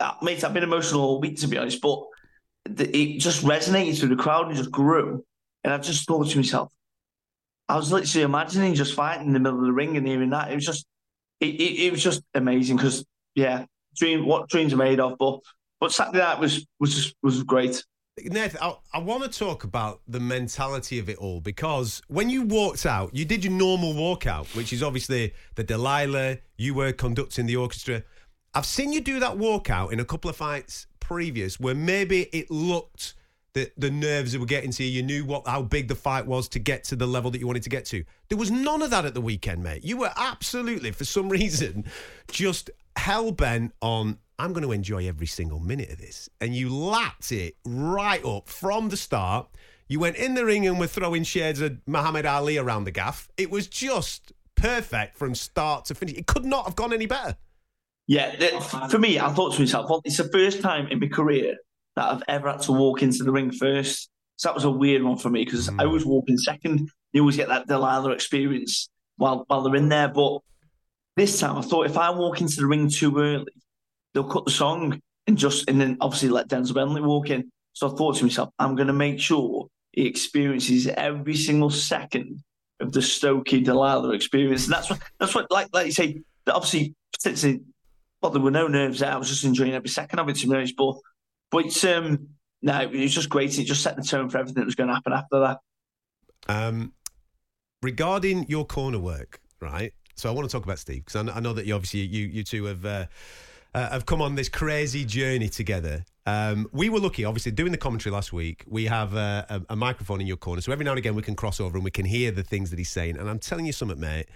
[0.00, 2.02] uh, mate, I've been emotional all week to be honest, but
[2.66, 5.24] the, it just resonated through the crowd and just grew,
[5.64, 6.72] and I just thought to myself,
[7.68, 10.52] I was literally imagining just fighting in the middle of the ring and hearing that.
[10.52, 10.86] It was just,
[11.40, 13.04] it, it, it was just amazing because,
[13.34, 13.64] yeah,
[13.96, 15.16] dream what dreams are made of.
[15.18, 15.40] But
[15.80, 17.82] but Saturday night was was just, was great.
[18.18, 22.42] Nathan, I, I want to talk about the mentality of it all because when you
[22.42, 27.46] walked out, you did your normal walkout, which is obviously the Delilah, you were conducting
[27.46, 28.02] the orchestra.
[28.54, 32.50] I've seen you do that walkout in a couple of fights previous where maybe it
[32.50, 33.14] looked
[33.54, 36.48] that the nerves were getting to you, you knew what how big the fight was
[36.48, 38.04] to get to the level that you wanted to get to.
[38.28, 39.84] There was none of that at the weekend, mate.
[39.84, 41.84] You were absolutely, for some reason,
[42.30, 46.28] just hell bent on I'm going to enjoy every single minute of this.
[46.40, 49.46] And you lapped it right up from the start.
[49.86, 53.28] You went in the ring and were throwing shades of Muhammad Ali around the gaff.
[53.36, 56.16] It was just perfect from start to finish.
[56.16, 57.36] It could not have gone any better.
[58.08, 58.34] Yeah,
[58.88, 61.54] for me, I thought to myself, well, it's the first time in my career
[61.94, 64.10] that I've ever had to walk into the ring first.
[64.38, 65.92] So that was a weird one for me because I mm.
[65.92, 66.90] was walking second.
[67.12, 70.08] You always get that Delilah experience while while they're in there.
[70.08, 70.40] But
[71.14, 73.52] this time, I thought if I walk into the ring too early,
[74.14, 77.50] they'll cut the song and just and then obviously let Denzel Bentley walk in.
[77.72, 82.42] So I thought to myself, I'm going to make sure he experiences every single second
[82.80, 84.64] of the Stokey Delilah experience.
[84.64, 86.22] And that's what that's what like like you say.
[86.46, 87.60] Obviously, particularly,
[88.20, 89.12] well, there were no nerves there.
[89.12, 90.36] I was just enjoying every second of it.
[90.36, 90.96] To be honest, but
[91.50, 92.28] but it's um
[92.62, 93.58] no, it was just great.
[93.58, 95.58] It just set the tone for everything that was going to happen after that.
[96.48, 96.92] Um,
[97.82, 99.92] regarding your corner work, right?
[100.14, 102.26] So I want to talk about Steve because I, I, know that you obviously you
[102.26, 103.06] you two have uh,
[103.74, 106.04] uh, have come on this crazy journey together.
[106.26, 108.64] Um, we were lucky, obviously, doing the commentary last week.
[108.66, 111.22] We have a, a, a, microphone in your corner, so every now and again we
[111.22, 113.16] can cross over and we can hear the things that he's saying.
[113.16, 114.26] And I'm telling you something, mate.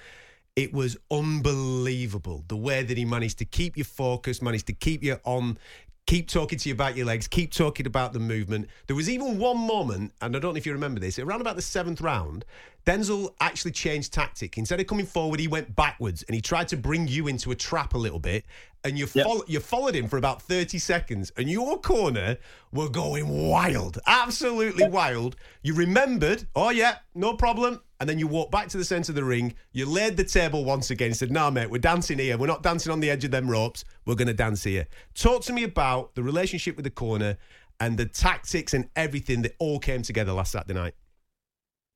[0.56, 5.02] It was unbelievable the way that he managed to keep you focused, managed to keep
[5.02, 5.58] you on
[6.06, 8.68] keep talking to you about your legs, keep talking about the movement.
[8.86, 11.56] There was even one moment, and I don't know if you remember this, around about
[11.56, 12.44] the seventh round,
[12.86, 14.56] Denzel actually changed tactic.
[14.56, 17.54] Instead of coming forward, he went backwards and he tried to bring you into a
[17.56, 18.44] trap a little bit.
[18.84, 19.26] And you, yep.
[19.48, 22.36] you followed him for about 30 seconds, and your corner
[22.72, 25.34] were going wild, absolutely wild.
[25.64, 27.80] You remembered, oh, yeah, no problem.
[27.98, 29.54] And then you walked back to the centre of the ring.
[29.72, 32.38] You laid the table once again said, Nah, mate, we're dancing here.
[32.38, 33.84] We're not dancing on the edge of them ropes.
[34.04, 34.86] We're going to dance here.
[35.14, 37.38] Talk to me about the relationship with the corner
[37.80, 40.94] and the tactics and everything that all came together last Saturday night.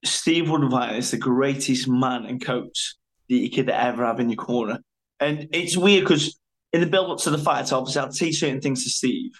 [0.05, 2.95] Steve Woodvine is the greatest man and coach
[3.29, 4.79] that you could ever have in your corner.
[5.19, 6.39] And it's weird because
[6.73, 9.33] in the build up to the fight, obviously, I'd say certain things to Steve,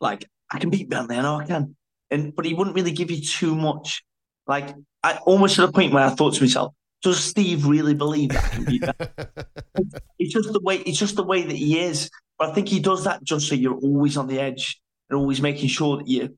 [0.00, 1.76] like, I can beat Bentley, I know I can.
[2.10, 4.02] And But he wouldn't really give you too much.
[4.46, 8.30] Like, I almost to the point where I thought to myself, does Steve really believe
[8.30, 9.54] that I can beat that?
[10.18, 12.10] it's just the way it's just the way that he is.
[12.38, 15.40] But I think he does that just so you're always on the edge and always
[15.40, 16.36] making sure that you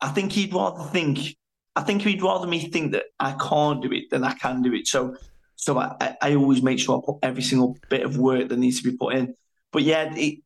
[0.00, 1.36] I think he'd rather think
[1.76, 4.72] I think he'd rather me think that I can't do it than I can do
[4.72, 4.88] it.
[4.88, 5.14] So,
[5.56, 8.82] so I, I always make sure I put every single bit of work that needs
[8.82, 9.34] to be put in.
[9.72, 10.38] But yeah, it,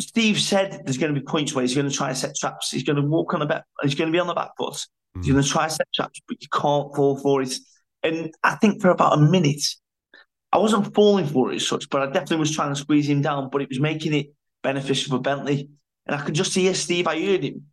[0.00, 2.70] Steve said there's going to be points where he's going to try and set traps.
[2.70, 3.64] He's going to walk on the back.
[3.82, 4.74] He's going to be on the back foot.
[5.16, 5.24] Mm.
[5.24, 7.54] He's going to try to set traps, but you can't fall for it.
[8.02, 9.62] And I think for about a minute,
[10.52, 13.20] I wasn't falling for it as such, but I definitely was trying to squeeze him
[13.20, 13.50] down.
[13.50, 14.28] But it was making it
[14.62, 15.68] beneficial for Bentley.
[16.06, 17.08] And I could just hear Steve.
[17.08, 17.66] I heard him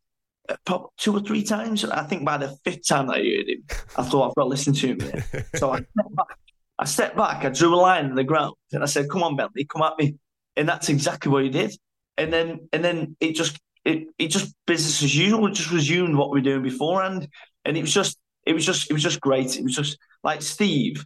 [0.50, 1.86] Uh, two or three times.
[1.86, 3.64] I think by the fifth time I heard him,
[3.96, 5.00] I thought I've got to listen to him.
[5.56, 6.38] so I stepped back.
[6.80, 7.46] I stepped back.
[7.46, 9.94] I drew a line in the ground, and I said, "Come on, Bentley, come at
[9.98, 10.16] me."
[10.58, 11.74] And that's exactly what he did.
[12.18, 15.48] And then, and then it just, it, it just business as usual.
[15.48, 17.30] It just resumed what we were doing beforehand,
[17.64, 19.58] and it was just, it was just, it was just great.
[19.58, 21.06] It was just like Steve,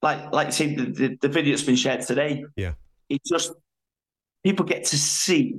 [0.00, 2.44] like, like see the, the, the video that's been shared today.
[2.54, 2.74] Yeah,
[3.08, 3.52] it just
[4.44, 5.56] people get to see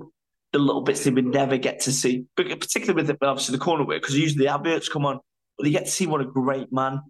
[0.57, 3.63] the little bits that we never get to see, but particularly with the, obviously the
[3.63, 5.19] corner work, because usually the adverts come on,
[5.57, 7.01] but you get to see what a great man,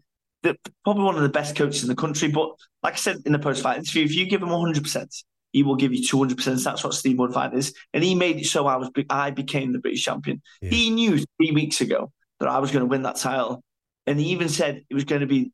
[0.44, 2.30] that probably one of the best coaches in the country.
[2.30, 2.50] But
[2.84, 5.76] like I said in the post fight interview, if you give him 100%, he will
[5.76, 6.64] give you 200%.
[6.64, 7.74] That's what Steve Woodvine is.
[7.94, 10.42] And he made it so I was I became the British champion.
[10.62, 10.70] Yeah.
[10.70, 13.64] He knew three weeks ago that I was going to win that title.
[14.06, 15.52] And he even said it was going to be,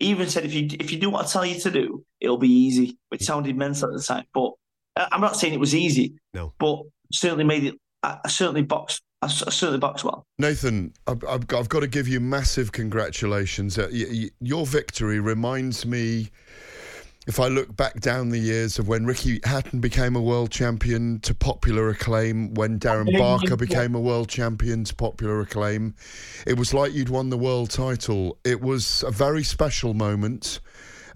[0.00, 2.38] he even said, if you if you do what I tell you to do, it'll
[2.38, 4.24] be easy, which sounded mental at the time.
[4.32, 4.52] But
[4.96, 7.74] I'm not saying it was easy, no, but certainly made it.
[8.02, 9.02] I certainly boxed.
[9.22, 10.26] I certainly boxed well.
[10.38, 13.78] Nathan, I've, I've, got, to give you massive congratulations.
[13.78, 13.88] Uh,
[14.40, 16.30] your victory reminds me
[17.28, 21.20] if I look back down the years of when Ricky Hatton became a world champion
[21.20, 25.94] to popular acclaim, when Darren Barker became a world champion to popular acclaim,
[26.44, 28.38] it was like you'd won the world title.
[28.44, 30.58] It was a very special moment.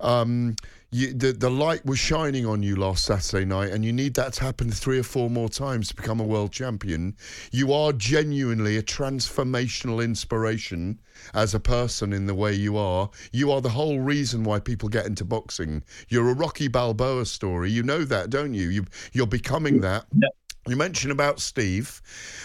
[0.01, 0.55] Um,
[0.97, 4.33] you, the the light was shining on you last Saturday night, and you need that
[4.35, 7.15] to happen three or four more times to become a world champion.
[7.53, 10.99] You are genuinely a transformational inspiration
[11.35, 13.11] as a person in the way you are.
[13.31, 15.85] You are the whole reason why people get into boxing.
[16.09, 17.71] You're a Rocky Balboa story.
[17.71, 18.71] You know that, don't you?
[18.71, 20.07] you you're becoming that.
[20.15, 20.29] Yeah.
[20.67, 22.01] You mentioned about Steve.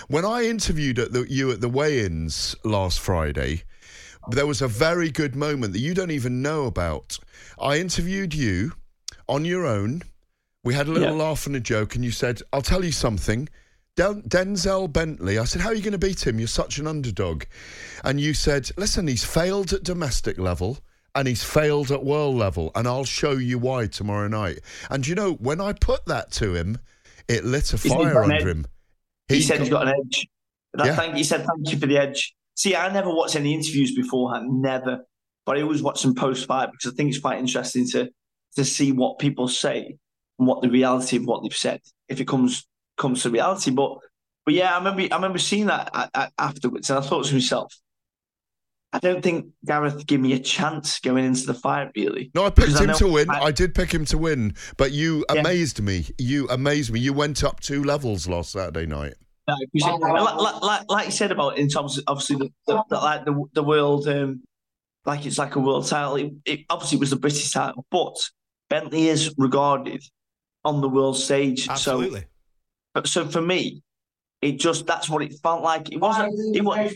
[0.10, 3.64] When I interviewed at the, you at the weigh-ins last Friday,
[4.30, 7.18] there was a very good moment that you don't even know about.
[7.60, 8.74] I interviewed you
[9.28, 10.04] on your own.
[10.64, 11.24] We had a little yeah.
[11.24, 13.50] laugh and a joke, and you said, I'll tell you something.
[13.96, 16.40] Den- Denzel Bentley, I said, How are you going to beat him?
[16.40, 17.44] You're such an underdog.
[18.04, 20.78] And you said, Listen, he's failed at domestic level
[21.16, 24.60] and he's failed at world level, and I'll show you why tomorrow night.
[24.90, 26.78] And you know, when I put that to him,
[27.28, 28.66] it lit a fire under him.
[29.28, 30.28] He, he said got, he's got an edge.
[30.74, 30.96] That, yeah.
[30.96, 32.34] thank, he said, Thank you for the edge.
[32.56, 35.00] See, I never watched any interviews beforehand, never.
[35.46, 38.10] But I always watch them post fight because I think it's quite interesting to
[38.58, 39.98] to see what people say
[40.38, 43.72] and what the reality of what they've said, if it comes comes to reality.
[43.72, 43.98] But
[44.46, 47.74] but yeah, I remember I remember seeing that afterwards, and I thought to myself,
[48.94, 51.92] I don't think Gareth gave me a chance going into the fight.
[51.96, 53.30] Really, No, I picked Because I him to win.
[53.30, 55.40] I- I, did pick him to win, but you Yeah.
[55.40, 56.08] amazed me.
[56.18, 57.00] You amazed me.
[57.00, 59.14] You went up two levels last Saturday night.
[59.48, 62.84] No, because like, like, like, like you said about in terms of obviously the, the,
[62.90, 64.42] the like the the world um
[65.06, 66.16] like it's like a world title.
[66.16, 68.16] It, it obviously was the British title, but
[68.70, 70.04] Bentley is regarded
[70.64, 71.68] on the world stage.
[71.68, 72.26] Absolutely.
[72.96, 73.82] So, so for me,
[74.42, 75.92] it just that's what it felt like.
[75.92, 76.56] It wasn't.
[76.56, 76.94] It was.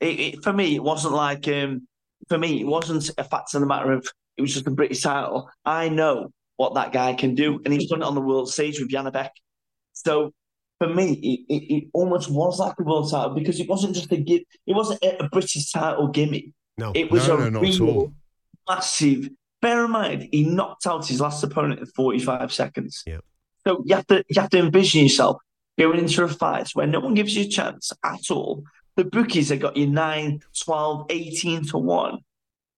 [0.00, 1.86] It, it, for me, it wasn't like um.
[2.28, 4.06] For me, it wasn't a fact of the matter of
[4.36, 5.50] it was just a British title.
[5.64, 8.80] I know what that guy can do, and he's done it on the world stage
[8.80, 9.30] with Janibek.
[9.92, 10.32] So
[10.78, 14.10] for me, it, it, it almost was like a world title because it wasn't just
[14.12, 14.42] a give.
[14.66, 16.52] It wasn't a, British title gimme.
[16.76, 16.92] No.
[16.94, 18.12] It was No, a no, real all.
[18.68, 19.28] massive.
[19.62, 23.02] Bear in mind, he knocked out his last opponent in 45 seconds.
[23.06, 23.18] Yeah.
[23.66, 25.38] So you have to you have to envision yourself
[25.78, 28.64] going into a fight where no one gives you a chance at all.
[28.96, 32.18] The bookies have got you 9, 12, 18 to 1.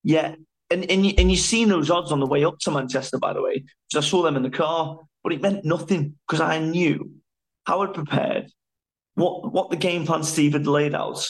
[0.05, 0.35] Yeah.
[0.71, 3.33] And and you, and you've seen those odds on the way up to Manchester, by
[3.33, 6.59] the way, because I saw them in the car, but it meant nothing because I
[6.59, 7.11] knew
[7.67, 8.51] how I'd prepared,
[9.15, 11.27] what what the game plan Steve had laid out.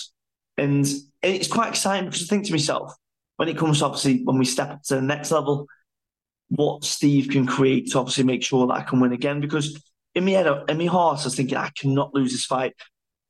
[0.57, 0.87] And,
[1.23, 2.95] it's quite exciting because I think to myself,
[3.35, 5.67] when it comes to obviously when we step up to the next level,
[6.51, 9.41] what Steve can create to obviously make sure that I can win again.
[9.41, 9.83] Because
[10.15, 12.75] in my head, in my heart, I was thinking I cannot lose this fight.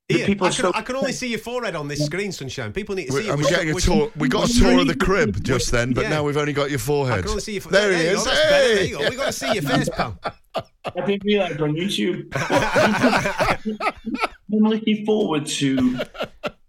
[0.09, 2.31] The Ian, people I, can, so I can only see your forehead on this screen,
[2.31, 2.73] Sunshine.
[2.73, 3.31] People need to see We, it.
[3.31, 4.12] and We we're getting a tour.
[4.16, 6.11] We got a tour of the crib just then, but Yeah.
[6.11, 7.19] now we've only got your forehead.
[7.19, 7.25] I forehead.
[7.25, 8.19] can only see your There he is.
[8.19, 8.69] go, that's better.
[8.69, 8.87] There Hey!
[8.88, 9.09] you go.
[9.11, 10.16] We got to see your face, pal.
[10.55, 12.29] I didn't realise on YouTube.
[14.53, 16.01] I'm looking forward to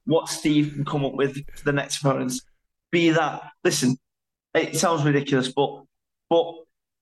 [0.05, 2.41] what Steve can come up with for the next opponents.
[2.91, 3.97] Be that, listen,
[4.55, 5.83] it sounds ridiculous, but
[6.29, 6.53] but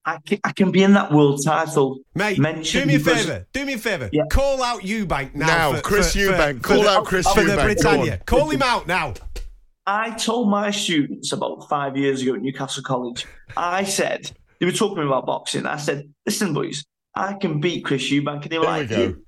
[0.07, 1.97] I can, I can be in that world title.
[2.13, 3.47] Mate, mention do me a because- favour.
[3.53, 4.09] Do me a favour.
[4.13, 4.23] Yeah.
[4.31, 5.47] Call out Eubank now.
[5.47, 6.57] Now, for, Chris for, Eubank.
[6.57, 7.63] For, Call for out the, Chris for the Eubank.
[7.63, 8.17] Britannia.
[8.25, 9.13] Call him out now.
[9.87, 13.25] I told my students about five years ago at Newcastle College,
[13.57, 15.65] I said, they were talking about boxing.
[15.65, 18.43] I said, listen, boys, I can beat Chris Eubank.
[18.43, 18.97] And they were There we like, go.
[18.99, 19.25] "You-"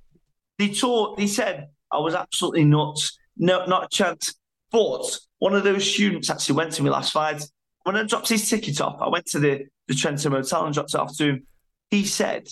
[0.60, 3.18] they taught, they said, I was absolutely nuts.
[3.38, 4.34] No, not a chance.
[4.72, 7.44] But one of those students actually went to me last fight.
[7.84, 10.94] When I dropped his ticket off, I went to the, the Trentham Hotel and dropped
[10.94, 11.48] it off to him.
[11.90, 12.48] He said,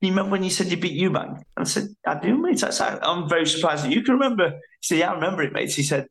[0.00, 1.36] you remember when you said you beat Eubank?
[1.36, 2.62] And I said, I do, mate.
[2.62, 4.50] I said, I'm very surprised that you can remember.
[4.50, 5.72] He said, Yeah, I remember it, mate.
[5.72, 6.06] He said,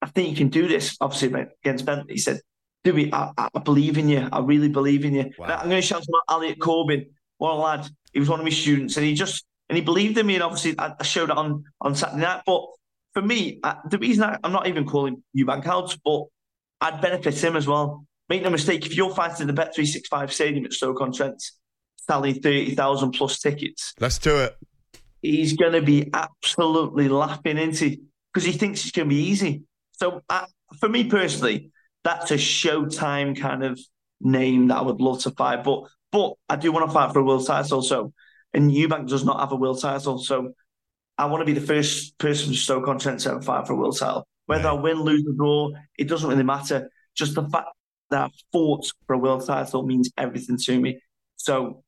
[0.00, 2.14] I think you can do this, obviously, mate, against Bentley.
[2.14, 2.40] He said,
[2.84, 3.12] Do it.
[3.12, 4.28] I, I believe in you.
[4.30, 5.30] I really believe in you.
[5.36, 5.56] Wow.
[5.56, 7.06] I'm going to shout out Elliot Corbin.
[7.38, 7.88] What a lad.
[8.12, 10.34] He was one of my students, and he just and he believed in me.
[10.34, 12.42] And obviously, I, I showed it on, on Saturday night.
[12.46, 12.62] But
[13.14, 16.24] for me, I, the reason I, I'm not even calling Eubank out, but
[16.80, 18.06] I'd benefit him as well.
[18.28, 21.42] Make no mistake, if you're fighting the Bet365 Stadium at Stoke-on-Trent,
[21.96, 24.56] selling 30,000 plus tickets, Let's do it.
[25.22, 27.96] he's going to be absolutely laughing into
[28.32, 29.62] because he thinks it's going to be easy.
[29.92, 30.46] So uh,
[30.78, 31.70] for me personally,
[32.04, 33.80] that's a Showtime kind of
[34.20, 35.64] name that I would love to fight.
[35.64, 37.82] But but I do want to fight for a world title.
[37.82, 38.12] So
[38.54, 40.18] and Eubank does not have a world title.
[40.18, 40.52] So
[41.18, 43.72] I want to be the first person from Stoke on Trent to ever fight for
[43.74, 44.26] a world title.
[44.46, 46.88] Whether I win, lose, or draw, it doesn't really matter.
[47.14, 47.66] Just the fact
[48.10, 51.00] that fought for a world title means everything to me.
[51.36, 51.82] So,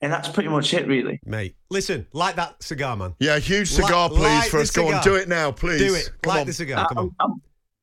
[0.00, 1.20] and that's pretty much it, really.
[1.24, 3.14] Mate, listen, light that cigar, man.
[3.18, 4.70] Yeah, huge Li- cigar, please, light for the us.
[4.70, 5.78] Go on, do it now, please.
[5.78, 6.10] Do it.
[6.22, 6.46] Come light on.
[6.46, 6.88] the cigar.
[6.88, 7.16] Come on.
[7.20, 7.40] I'm, I'm,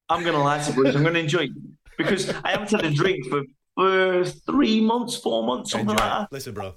[0.09, 0.95] I'm going to like it, boys.
[0.95, 1.51] I'm going to enjoy it
[1.97, 3.41] because I haven't had a drink for,
[3.75, 6.03] for three months, four months, something Enjoy.
[6.03, 6.31] like that.
[6.31, 6.75] Listen, bro.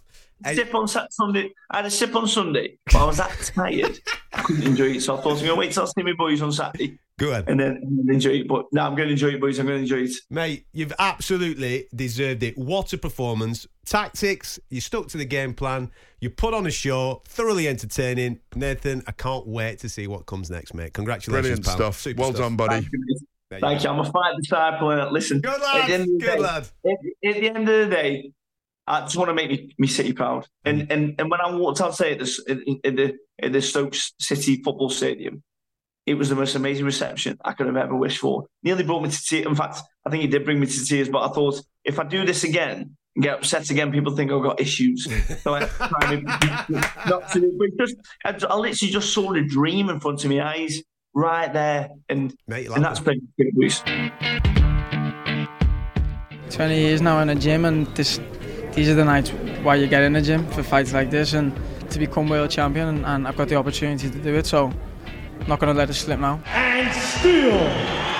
[0.52, 1.50] Sip on Sat- Sunday.
[1.70, 3.98] I had a sip on Sunday, but I was that tired.
[4.34, 6.12] I couldn't enjoy it, so I thought I'm going to wait till I see my
[6.12, 7.48] boys on Saturday Go ahead.
[7.48, 8.48] and then, enjoy it.
[8.48, 9.58] But no, I'm going to enjoy it, boys.
[9.58, 10.16] I'm going to enjoy it.
[10.28, 12.58] Mate, you've absolutely deserved it.
[12.58, 13.66] What a performance.
[13.86, 18.40] Tactics, you stuck to the game plan, you put on a show, thoroughly entertaining.
[18.54, 20.92] Nathan, I can't wait to see what comes next, mate.
[20.92, 21.76] Congratulations, Brilliant pal.
[21.76, 22.00] stuff.
[22.00, 22.42] Super well stuff.
[22.42, 22.74] done, buddy.
[22.74, 23.04] Thank you.
[23.08, 23.90] you Thank you.
[23.90, 24.90] I'm a fight disciple.
[24.90, 25.88] And listen, Good at lad.
[25.88, 26.68] the end of the Good day, lad.
[26.84, 26.90] At,
[27.30, 28.32] at the end of the day,
[28.86, 30.46] I just want to make me, me city proud.
[30.64, 30.92] And mm.
[30.92, 34.62] and and when I walked outside at this in, in the in the Stoke City
[34.62, 35.42] football stadium,
[36.06, 38.46] it was the most amazing reception I could have ever wished for.
[38.62, 39.46] Nearly brought me to tears.
[39.46, 41.08] In fact, I think it did bring me to tears.
[41.08, 44.42] But I thought if I do this again and get upset again, people think I've
[44.42, 45.08] got issues.
[45.42, 46.22] So I try to
[47.08, 47.58] not to.
[47.58, 50.80] But just I, I literally just saw the dream in front of my eyes,
[51.12, 53.04] right there, and Mate, like and that's it?
[53.04, 53.82] pretty good news.
[56.50, 58.20] 20 years now in a gym and this
[58.72, 59.30] these are the nights
[59.62, 61.52] why you get in the gym for fights like this and
[61.90, 64.74] to become world champion and, and I've got the opportunity to do it so I'm
[65.46, 66.40] not going to let it slip now.
[66.46, 67.58] And still,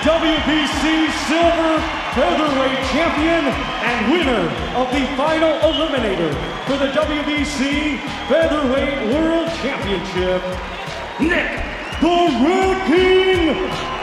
[0.01, 1.81] WBC Silver
[2.13, 3.45] Featherweight Champion
[3.85, 6.31] and winner of the final eliminator
[6.65, 10.41] for the WBC Featherweight World Championship,
[11.19, 11.67] Nick
[11.99, 13.97] the Road King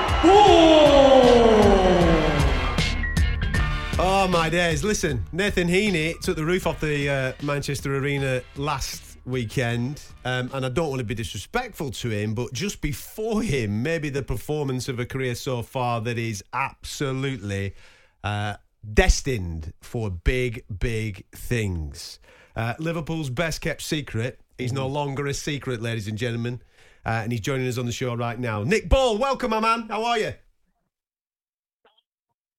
[3.97, 4.83] Oh my days!
[4.83, 10.65] Listen, Nathan Heaney took the roof off the uh, Manchester Arena last weekend, um, and
[10.65, 14.89] I don't want to be disrespectful to him, but just before him, maybe the performance
[14.89, 17.75] of a career so far that is absolutely
[18.23, 18.57] uh,
[18.93, 22.19] destined for big, big things.
[22.57, 24.41] Uh, Liverpool's best kept secret.
[24.59, 26.61] He's no longer a secret, ladies and gentlemen,
[27.05, 28.63] uh, and he's joining us on the show right now.
[28.63, 29.89] Nick Ball, welcome, my man.
[29.89, 30.35] How are you?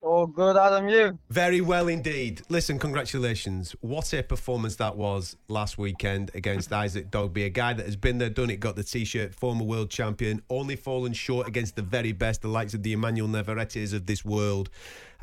[0.08, 0.88] Oh, good, Adam.
[0.88, 1.18] You?
[1.32, 2.43] Very well indeed.
[2.47, 3.76] Listen, congratulations.
[3.82, 8.20] What a performance that was last weekend against Isaac Dogboe, a guy that has been
[8.20, 11.82] there, done it, got the t shirt, former world champion, only fallen short against the
[11.82, 14.70] very best, the likes of the Emanuel Navarretes of this world.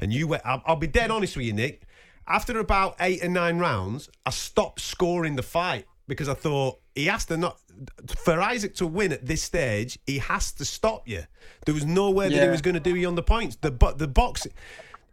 [0.01, 1.83] And you I'll, I'll be dead honest with you, Nick.
[2.27, 7.07] After about eight or nine rounds, I stopped scoring the fight because I thought he
[7.07, 7.57] has to not
[8.17, 11.25] for Isaac to win at this stage, he has to stop you.
[11.65, 13.57] There was no way that he was going to do you on the points.
[13.57, 14.47] The but the box,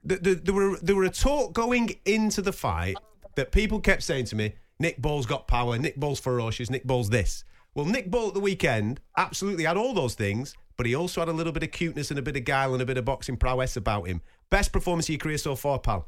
[0.04, 2.98] the, the, there were there were a talk going into the fight
[3.36, 7.10] that people kept saying to me, Nick Ball's got power, Nick Ball's ferocious, Nick Ball's
[7.10, 7.44] this.
[7.76, 11.30] Well, Nick Ball at the weekend absolutely had all those things, but he also had
[11.30, 13.38] a little bit of cuteness and a bit of guile and a bit of boxing
[13.38, 14.22] prowess about him.
[14.50, 16.08] Best performance of your career so far, pal.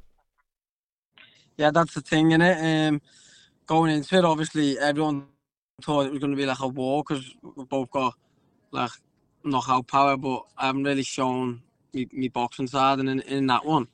[1.57, 2.87] Yeah, that's the thing, innit?
[2.87, 3.01] Um,
[3.67, 5.27] going into it, obviously, everyone
[5.81, 8.13] thought it was going to be like a war because we've both got
[8.71, 8.91] like
[9.43, 11.61] knockout power, but I haven't really shown
[11.93, 12.99] me, me boxing side.
[12.99, 13.87] And in, in that one,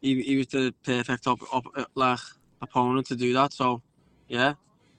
[0.00, 2.18] he, he was the perfect op, op, like
[2.60, 3.52] opponent to do that.
[3.52, 3.82] So,
[4.28, 4.54] yeah.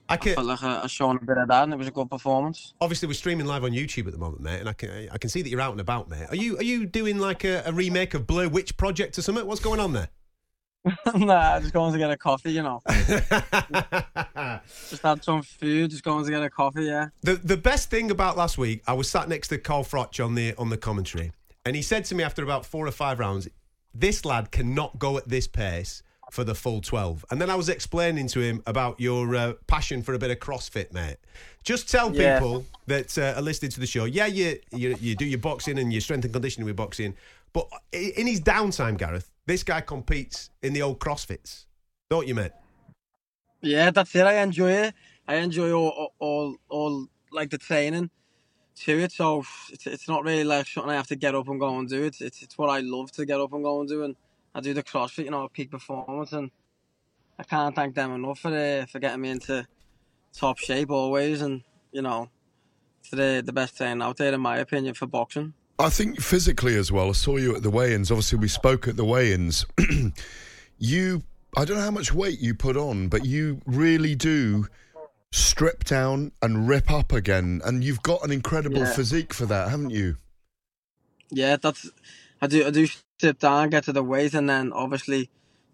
[0.08, 1.92] I, can, felt like I, I shown a bit of that, and it was a
[1.92, 2.74] good performance.
[2.80, 5.30] Obviously, we're streaming live on YouTube at the moment, mate, and I can I can
[5.30, 6.26] see that you're out and about, mate.
[6.28, 9.46] Are you are you doing like a, a remake of Blair Witch Project or something?
[9.46, 10.08] What's going on there?
[11.14, 12.80] nah, just going to get a coffee, you know.
[14.88, 17.08] just had some food, just going to get a coffee, yeah.
[17.22, 20.34] The the best thing about last week, I was sat next to Carl Froch on
[20.34, 21.32] the on the commentary,
[21.64, 23.48] and he said to me after about four or five rounds,
[23.94, 27.68] "This lad cannot go at this pace for the full 12." And then I was
[27.68, 31.16] explaining to him about your uh, passion for a bit of CrossFit, mate.
[31.62, 32.38] Just tell Yeah.
[32.38, 35.78] people that uh, are listening to the show, yeah, you, you you do your boxing
[35.78, 37.14] and your strength and conditioning with boxing,
[37.52, 41.66] but in his downtime, Gareth, this guy competes in the old CrossFits,
[42.08, 42.52] don't you, mate?
[43.62, 44.26] Yeah, that's it.
[44.26, 44.94] I enjoy it.
[45.28, 48.10] I enjoy all, all, all, like the training
[48.76, 49.12] to it.
[49.12, 51.88] So it's, it's not really like something I have to get up and go and
[51.88, 52.02] do.
[52.02, 54.04] It's, it's, it's what I love to get up and go and do.
[54.04, 54.16] And
[54.54, 56.32] I do the CrossFit, you know, peak performance.
[56.32, 56.50] And
[57.38, 59.66] I can't thank them enough for, uh, for getting me into
[60.32, 61.42] top shape always.
[61.42, 61.62] And,
[61.92, 62.30] you know,
[63.00, 65.54] it's the, the best thing out there, in my opinion, for boxing.
[65.80, 67.08] I think physically as well.
[67.08, 68.10] I saw you at the weigh-ins.
[68.10, 69.64] Obviously, we spoke at the weigh-ins.
[70.78, 71.22] you,
[71.56, 74.66] I don't know how much weight you put on, but you really do
[75.32, 78.92] strip down and rip up again, and you've got an incredible Yeah.
[78.92, 80.16] physique for that, haven't you?
[81.30, 81.88] Yeah, that's
[82.42, 85.30] I do I do strip down, get to the weight, and then obviously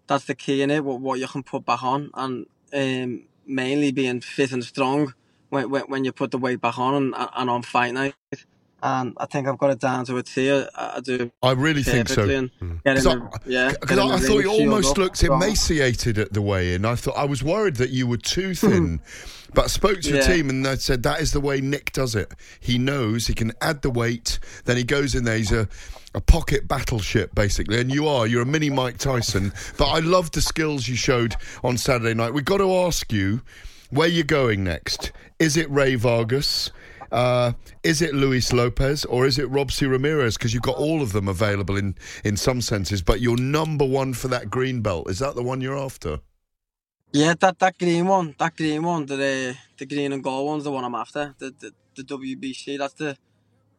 [0.07, 0.83] that's the key in it.
[0.85, 5.13] What what you can put back on, and um, mainly being fit and strong
[5.49, 8.13] when when, when you put the weight back on and, and on fight night.
[8.83, 10.51] And I think I've got it down to a T.
[10.51, 11.31] I, do.
[11.41, 12.15] I really think so.
[12.15, 12.75] perfectly and hmm.
[12.85, 15.41] get in 'Cause I- yeah, Because I, I thought you almost looked strong.
[15.41, 16.85] emaciated at the weigh-in.
[16.85, 18.53] I thought I was worried that you were too hmm.
[18.53, 18.99] thin,
[19.53, 20.27] but I spoke to the Yeah.
[20.27, 22.31] team and they said that is the way Nick does it.
[22.59, 25.37] He knows he can add the weight, then he goes in there.
[25.37, 25.67] He's a
[26.15, 28.25] a pocket battleship basically, and you are.
[28.25, 29.53] You're a mini Mike Tyson.
[29.77, 32.33] but I love the skills you showed on Saturday night.
[32.33, 33.41] We've got to ask you
[33.91, 35.11] where you're going next.
[35.37, 36.71] Is it Rey Vargas?
[37.11, 37.53] Uh,
[37.83, 40.37] is it Luis Lopez or is it Robeisy Ramirez?
[40.37, 44.13] Because you've got all of them available in, in some senses, but you're number one
[44.13, 45.09] for that green belt.
[45.09, 46.19] Is that the one you're after?
[47.13, 50.71] Yeah, that, that green one, that green one, the the green and gold one's the
[50.71, 51.35] one I'm after.
[51.37, 53.17] The the, the WBC, that's the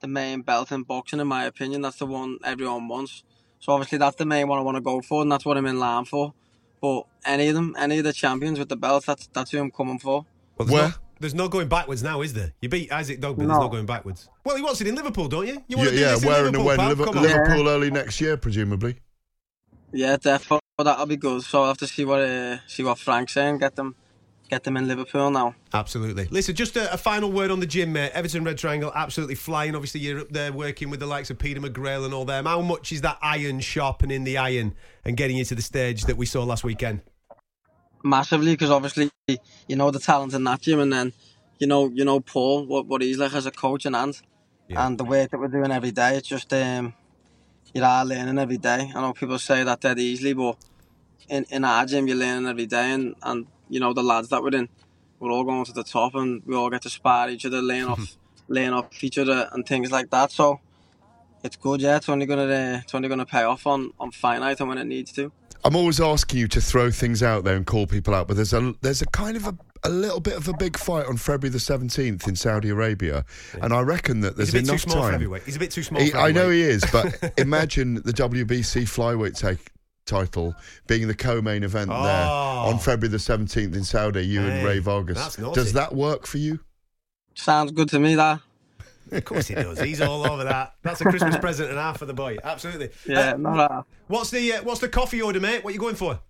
[0.00, 1.82] the main belt in boxing, in my opinion.
[1.82, 3.24] That's the one everyone wants.
[3.58, 5.66] So obviously that's the main one I want to go for, and that's what I'm
[5.66, 6.32] in line for.
[6.80, 9.70] But any of them, any of the champions with the belts, that's that's who I'm
[9.70, 10.24] coming for.
[10.58, 12.52] Well, there's No, going backwards now, is there?
[12.60, 13.60] You beat Isaac Dogboe, there's No.
[13.62, 14.28] no going backwards.
[14.44, 15.54] Well, he wants it in Liverpool, don't you?
[15.54, 16.76] You Yeah, want to do yeah this in where in the Liverpool, when?
[16.78, 16.88] pal?
[16.88, 18.96] Liver- Liverpool early next year, presumably.
[19.92, 20.60] Yeah, definitely.
[20.78, 21.42] That'll be good.
[21.42, 23.58] So I'll have to see what uh, see what Frank's saying.
[23.58, 23.96] Get them,
[24.48, 25.54] get them in Liverpool now.
[25.74, 26.28] Absolutely.
[26.30, 28.12] Listen, just a, a final word on the gym, mate.
[28.14, 29.74] Everton Red Triangle absolutely flying.
[29.74, 32.44] Obviously, you're up there working with the likes of Peter McGrail and all them.
[32.46, 36.16] How much is that iron sharpening the iron and getting you to the stage that
[36.16, 37.00] we saw last weekend?
[38.02, 41.12] Massively because obviously you know the talent in that gym, and then
[41.58, 44.20] you know you know Paul what what he's like as a coach and and
[44.70, 46.16] and the work that we're doing every day.
[46.16, 46.94] It's just um
[47.74, 48.90] you are learning every day.
[48.94, 50.56] I know people say that dead easily, but
[51.28, 54.42] in in our gym you're learning every day, and and you know the lads that
[54.42, 54.68] we're in,
[55.18, 57.86] we're all going to the top, and we all get to spar each other, laying
[57.86, 58.16] off
[58.48, 60.32] laying off each other, and things like that.
[60.32, 60.60] So.
[61.42, 61.80] it's good.
[61.80, 64.78] Yeah, it's only gonna uh, it's only gonna pay off on on night and when
[64.78, 65.32] it needs to.
[65.64, 68.52] I'm always asking you to throw things out there and call people out, but there's
[68.52, 71.50] a there's a kind of a, a little bit of a big fight on February
[71.50, 73.24] the 17th in Saudi Arabia,
[73.60, 75.40] and I reckon that there's a bit enough too small time.
[75.44, 76.00] He's a bit too small.
[76.00, 79.70] He- for I know he is, but imagine the WBC flyweight take
[80.06, 80.54] title
[80.86, 82.68] being the co-main event there Oh.
[82.68, 82.78] on ah.
[82.78, 84.26] February the 17th in Saudi.
[84.26, 85.18] You and Rey Vargas.
[85.18, 85.54] that's naughty.
[85.54, 86.60] Does that work for you?
[87.34, 88.14] Sounds good to me.
[88.14, 88.40] That.
[89.10, 89.80] Of course he does.
[89.80, 90.74] He's all over that.
[90.82, 92.36] That's a Christmas present and half for the boy.
[92.42, 92.90] Absolutely.
[93.06, 93.84] Yeah, Uh, not that.
[94.08, 95.64] What's the uh, what's the coffee order, mate?
[95.64, 96.20] What are you going for?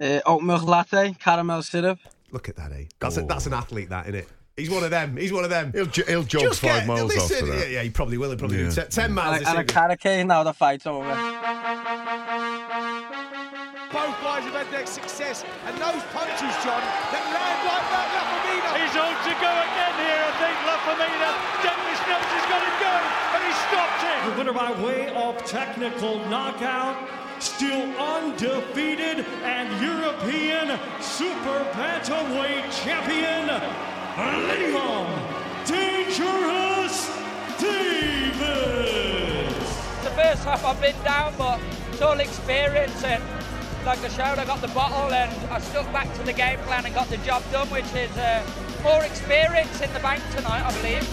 [0.00, 1.98] Uh, oat milk latte, caramel syrup.
[2.30, 2.84] Look at that, eh?
[2.98, 4.28] That's a, that's an athlete, that isn't it?
[4.56, 5.16] He's one of them.
[5.16, 5.72] He's one of them.
[5.72, 7.58] He'll, ju- he'll jog Just five get- miles listen, after that.
[7.70, 8.28] Yeah, yeah, he probably will.
[8.30, 8.68] He'll probably Yeah.
[8.70, 9.36] do te- ten miles.
[9.38, 9.98] And, a- and a evening.
[9.98, 11.08] carrot now the fight's over.
[13.92, 16.80] Both guys have had their success, and those punches, John,
[17.12, 18.70] that land like that, La Femina.
[18.80, 19.91] He's on to go again
[20.84, 21.30] here, I think, La
[21.62, 22.94] Davies knows he's got to go,
[23.34, 24.18] and he stopped it.
[24.30, 26.96] The winner by way of technical knockout,
[27.38, 33.48] still undefeated, and European super bantamweight champion,
[34.16, 35.06] Liam
[35.66, 37.10] Dangerous
[37.58, 38.42] Davies.
[40.02, 41.60] The first half I've been down, but
[41.90, 43.22] it's all experience and
[43.84, 46.86] like I showed, I got the bottle and I stuck back to the game plan
[46.86, 48.44] and got the job done, which is uh,
[48.82, 51.06] more experience in the bank tonight, I believe.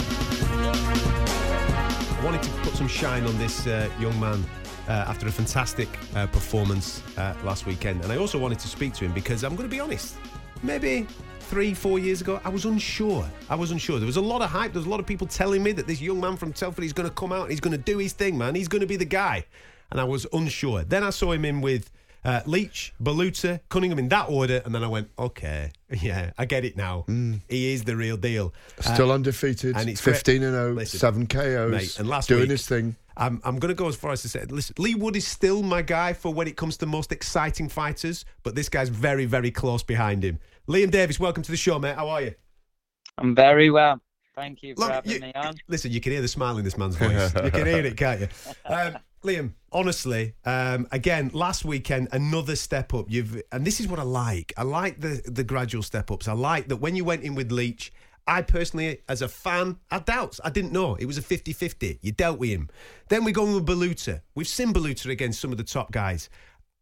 [2.18, 4.44] I wanted to put some shine on this uh, young man
[4.88, 8.02] uh, after a fantastic uh, performance uh, last weekend.
[8.02, 10.16] And I also wanted to speak to him because I'm going to be honest,
[10.64, 11.06] maybe
[11.38, 13.28] three, four years ago, I was unsure.
[13.48, 13.98] I was unsure.
[13.98, 14.72] There was a lot of hype.
[14.72, 16.92] There was a lot of people telling me that this young man from Telford is
[16.92, 18.56] going to come out and he's going to do his thing, man.
[18.56, 19.44] He's going to be the guy.
[19.92, 20.82] And I was unsure.
[20.82, 21.90] Then I saw him in with
[22.24, 24.62] uh, Leach, Baluta, Cunningham in that order.
[24.64, 27.04] And then I went, okay, yeah, I get it now.
[27.48, 28.52] He is the real deal.
[28.80, 32.42] Still Uh, undefeated, and it's 15 and 0, Listen, 7 KOs, mate, and last doing
[32.42, 32.96] week, his thing.
[33.16, 35.62] I'm, I'm going to go as far as to say, listen, Leigh Wood is still
[35.62, 39.50] my guy for when it comes to most exciting fighters, but this guy's very, very
[39.50, 40.38] close behind him.
[40.68, 41.96] Liam Davies, welcome to the show, mate.
[41.96, 42.34] How are you?
[43.18, 44.00] I'm very well.
[44.36, 45.54] Thank you for Look, having you- me on.
[45.68, 47.34] Listen, you can hear the smile in this man's voice.
[47.44, 48.28] you can hear it, can't you?
[48.64, 53.06] Um, Liam, honestly, um, again, last weekend, another step up.
[53.08, 54.52] You've, and this is what I like.
[54.56, 56.26] I like the the gradual step ups.
[56.26, 57.92] I like that when you went in with Leach.
[58.26, 60.40] I personally, as a fan, had doubts.
[60.44, 60.94] I didn't know.
[60.94, 61.98] It was a 50 50.
[62.00, 62.70] You dealt with him.
[63.08, 64.22] Then we go in with Baluta.
[64.34, 66.30] We've seen Baluta against some of the top guys.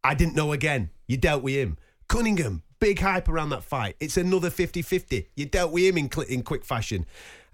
[0.03, 0.91] I didn't know again.
[1.07, 1.77] You dealt with him.
[2.07, 3.95] Cunningham, big hype around that fight.
[3.99, 5.29] It's another 50 50.
[5.35, 7.05] You dealt with him in, in quick fashion.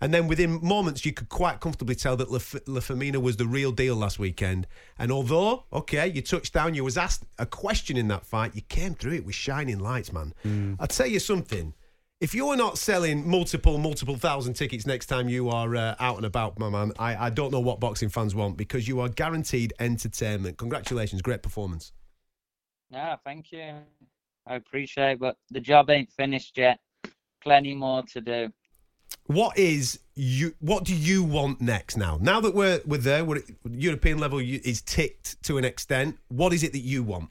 [0.01, 3.71] And then within moments, you could quite comfortably tell that La, F- was the real
[3.71, 4.67] deal last weekend.
[4.99, 8.61] And although, okay, you touched down, you was asked a question in that fight, you
[8.61, 10.33] came through it with shining lights, man.
[10.79, 11.73] I'll tell you something.
[12.21, 16.25] If you're not selling multiple, multiple thousand tickets next time you are uh, out and
[16.25, 19.73] about, my man, I, I don't know what boxing fans want because you are guaranteed
[19.79, 20.57] entertainment.
[20.57, 21.91] Congratulations, great performance.
[22.89, 23.73] Yeah, thank you.
[24.47, 26.79] I appreciate it, but the job ain't finished yet.
[27.43, 28.53] Plenty more to do.
[29.27, 30.53] What is you?
[30.59, 32.17] What do you want next now?
[32.21, 36.19] Now that we're we're there, we're European level is ticked to an extent.
[36.27, 37.29] What is it that you want?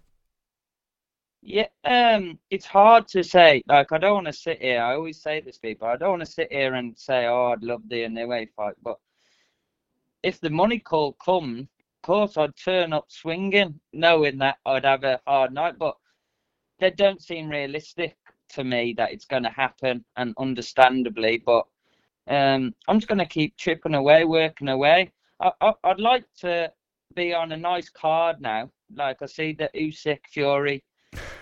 [1.47, 3.63] Yeah, um, it's hard to say.
[3.69, 4.81] Like, I don't want to sit here.
[4.81, 5.87] I always say this, people.
[5.87, 8.99] I don't want to sit here and say, "Oh, I'd love the Inoue fight," but
[10.23, 15.05] if the money call comes, of course I'd turn up swinging, knowing that I'd have
[15.05, 15.79] a hard night.
[15.79, 15.97] But
[16.81, 18.17] they don't seem realistic
[18.55, 21.43] to me that it's going to happen, and understandably.
[21.45, 21.67] But
[22.29, 25.13] um, I'm just going to keep chipping away, working away.
[25.41, 26.73] I, I, I'd like to
[27.15, 28.71] be on a nice card now.
[28.95, 30.85] Like I see the Usyk Fury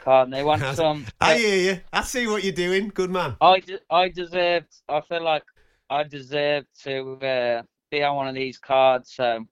[0.00, 1.06] card, and they want some.
[1.20, 1.80] I hear you.
[1.92, 2.88] I see what you're doing.
[2.88, 3.36] Good man.
[3.40, 4.64] I, de- I deserve.
[4.88, 5.44] I feel like
[5.90, 9.14] I deserve to uh, be on one of these cards.
[9.14, 9.48] So I'm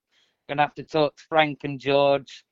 [0.49, 2.45] gonna have to talk to Frank and George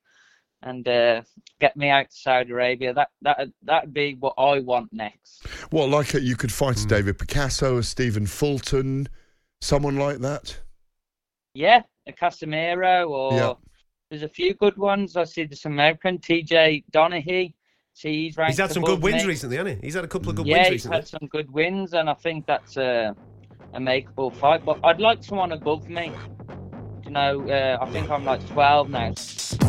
[0.63, 1.23] and uh,
[1.61, 2.93] get me out to Saudi Arabia.
[2.95, 5.47] That that that'd be what I want next.
[5.71, 6.89] Well, like you could fight a Hmm.
[6.89, 9.09] David Picasso, a Stephen Fulton,
[9.61, 10.57] someone like that?
[11.55, 13.53] Yeah, a Casimero or Yeah.
[14.11, 15.17] there's a few good ones.
[15.17, 17.55] I see this American TJ Donaghy.
[17.95, 18.53] See, he's ranked.
[18.53, 19.29] He's had some good wins me.
[19.29, 19.87] recently, hasn't he?
[19.87, 20.97] He's had a couple of good yeah, wins he's recently.
[20.99, 23.17] had some good wins, and I think that's a,
[23.73, 24.65] a makeable fight.
[24.65, 26.13] But I'd like someone above me.
[27.05, 29.68] You know, uh, I think I'm like 12 now.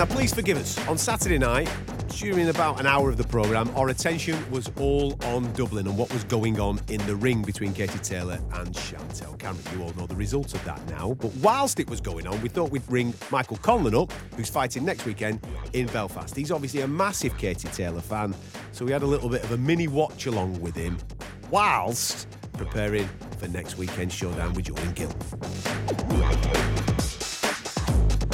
[0.00, 0.88] Now, please forgive us.
[0.88, 1.70] On Saturday night,
[2.08, 6.10] during about an hour of the programme, our attention was all on Dublin and what
[6.10, 9.62] was going on in the ring between Katie Taylor and Chantelle Cameron.
[9.76, 11.12] You all know the results of that now.
[11.20, 14.86] But whilst it was going on, we thought we'd bring Michael Conlan up, who's fighting
[14.86, 15.38] next weekend
[15.74, 16.34] in Belfast.
[16.34, 18.34] He's obviously a massive Katie Taylor fan,
[18.72, 20.96] so we had a little bit of a mini watch along with him
[21.50, 23.06] whilst preparing
[23.38, 25.14] for next weekend's showdown with Jordan Gill.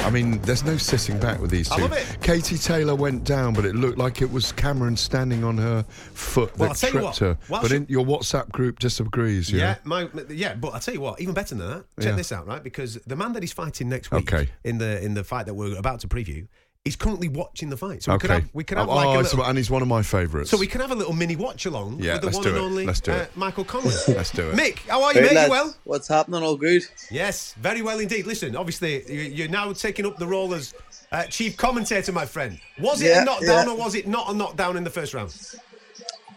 [0.07, 1.81] I mean, there's no sitting back with these I two.
[1.81, 2.17] love it.
[2.21, 6.57] Katie Taylor went down, but it looked like it was Cameron standing on her foot
[6.57, 7.61] Well, that I'll tell you tripped what, her.
[7.67, 9.51] But in, your WhatsApp group disagrees.
[9.51, 9.59] Yeah.
[9.59, 11.83] Yeah, my yeah, but I tell you what, even better than that.
[11.99, 12.15] Check Yeah.
[12.15, 12.63] this out, right?
[12.63, 14.49] Because the man that he's fighting next week Okay.
[14.63, 16.47] in the in the fight that we're about to preview,
[16.87, 18.01] is currently watching the fight.
[18.03, 19.87] So we could have we could have oh, like a little, and he's one of
[19.87, 20.49] my favourites.
[20.49, 22.49] so we can have a little mini watch along Yeah, with the let's one do
[22.49, 22.61] and it.
[22.61, 23.37] only Let's do uh, it.
[23.37, 23.93] Michael Conley.
[24.07, 24.55] Let's do it.
[24.55, 25.35] Mick, how are you, Hey, mate?
[25.35, 25.47] lads.
[25.47, 25.75] You well?
[25.83, 26.41] What's happening?
[26.43, 26.83] All good?
[27.11, 28.25] Yes, very well indeed.
[28.25, 30.73] Listen, obviously you- you're now taking up the role as
[31.11, 32.59] uh, chief commentator, my friend.
[32.79, 33.71] Was it Yeah, a knockdown yeah.
[33.73, 35.31] or was it not a knockdown in the first round?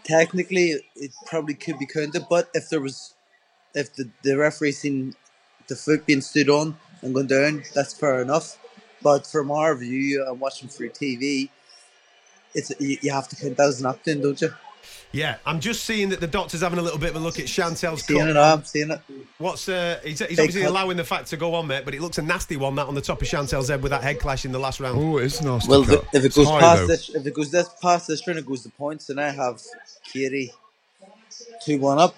[0.03, 3.13] Technically, it probably could be counted, but if there was,
[3.75, 5.15] if the, the referee seen
[5.67, 8.57] the foot being stood on and going down, that's fair enough.
[9.01, 11.49] But from our view, I'm watching through TV.
[12.53, 14.53] It's you, you have to count that as an knockdown, don't you?
[15.13, 17.45] Yeah, I'm just seeing that the doctor's having a little bit of a look at
[17.45, 18.29] Chantelle's Seeing cut.
[18.29, 19.01] it, I'm seeing it.
[19.39, 20.69] What's uh, he's, he's obviously cut.
[20.69, 22.95] allowing the fact to go on, mate, but it looks a nasty one that on
[22.95, 24.97] the top of Chantelle's head with that head clash in the last round.
[24.97, 25.69] Oh, it's nasty.
[25.69, 26.05] Well, cut.
[26.13, 26.87] if it goes high, past though.
[26.87, 29.61] this, if it goes this past this round, it goes to points, and I have
[30.05, 30.53] Katie
[31.61, 32.15] two one up.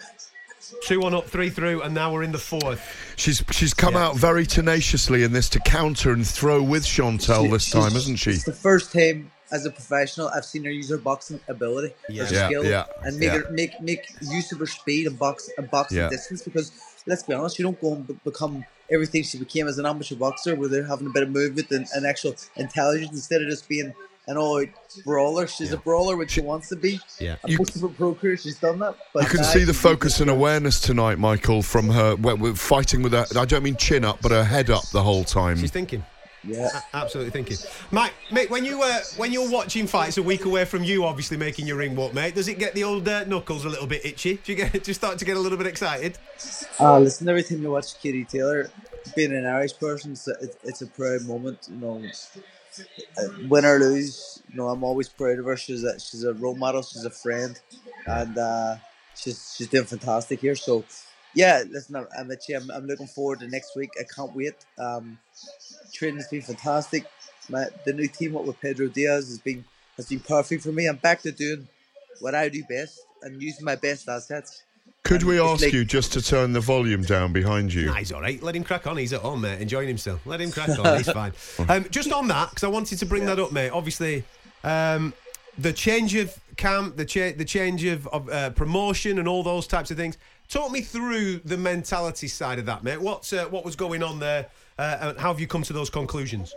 [0.81, 2.81] Two one up, three through, and now we're in the fourth.
[3.15, 7.69] She's she's come out very tenaciously in this to counter and throw with Chantelle this
[7.69, 8.31] time, hasn't she?
[8.31, 12.25] It's the first time as a professional I've seen her use her boxing ability, Yeah.
[12.25, 13.37] her Yeah, skill, yeah, and make yeah.
[13.39, 16.09] her make make use of her speed and box and boxing Yeah.
[16.09, 16.41] distance.
[16.41, 16.71] Because
[17.05, 20.15] let's be honest, you don't go and be- become everything she became as an amateur
[20.15, 23.69] boxer, where they're having a bit of movement and, and actual intelligence instead of just
[23.69, 23.93] being
[24.27, 24.63] an all
[25.05, 25.47] brawler.
[25.47, 26.99] She's a brawler which she wants to be.
[27.19, 27.35] Yeah.
[27.43, 28.95] And most of her pro career, she's done that.
[29.13, 32.55] But You can now see the focus and awareness tonight, Michael, from her we- we're
[32.55, 33.25] fighting with her.
[33.37, 35.57] I don't mean chin up, but her head up the whole time.
[35.59, 36.03] She's thinking.
[36.45, 37.55] Yeah, absolutely thinking.
[37.91, 41.37] Mike, mate, when you were when you're watching fights a week away from you, obviously
[41.37, 44.05] making your ring walk, mate, does it get the old uh, knuckles a little bit
[44.05, 44.33] itchy?
[44.43, 46.17] Do you get do you start to get a little bit excited?
[46.81, 48.69] Uh, listen, every time you watch Katie Taylor,
[49.15, 51.59] being an Irish person, it's a, it- it's a proud moment.
[51.69, 52.39] You know, Uh,
[53.47, 55.57] win or lose, you know, I'm always proud of her.
[55.57, 56.81] She's a she's a role model.
[56.81, 57.59] She's a friend,
[58.05, 58.75] and uh,
[59.15, 60.55] she's she's doing fantastic here.
[60.55, 60.83] So,
[61.33, 62.31] yeah, listen, I'm, I'm.
[62.31, 63.91] I'm, I'm looking forward to next week.
[63.99, 64.55] I can't wait.
[64.77, 65.17] Um,
[65.93, 67.05] training's been fantastic.
[67.49, 69.65] My, the new team up with Pedro Diaz has been
[69.97, 70.87] has been perfect for me.
[70.87, 71.67] I'm back to doing
[72.19, 74.63] what I do best and using my best assets.
[75.03, 77.87] Could we ask like- you just to turn the volume down behind you?
[77.87, 78.41] Nah, he's all right.
[78.41, 78.95] Let him crack on.
[78.95, 80.25] He's at home, mate, enjoying himself.
[80.25, 80.97] Let him crack on.
[80.97, 81.33] He's fine.
[81.69, 83.69] Um, just on that, because I wanted to bring that up, mate.
[83.69, 84.23] Obviously,
[84.63, 85.13] um,
[85.57, 89.67] the change of camp, the, cha- the change of, of uh, promotion, and all those
[89.67, 90.17] types of things.
[90.47, 93.01] Talk me through the mentality side of that, mate.
[93.01, 94.47] What uh, what was going on there?
[94.77, 96.53] Uh, and how have you come to those conclusions?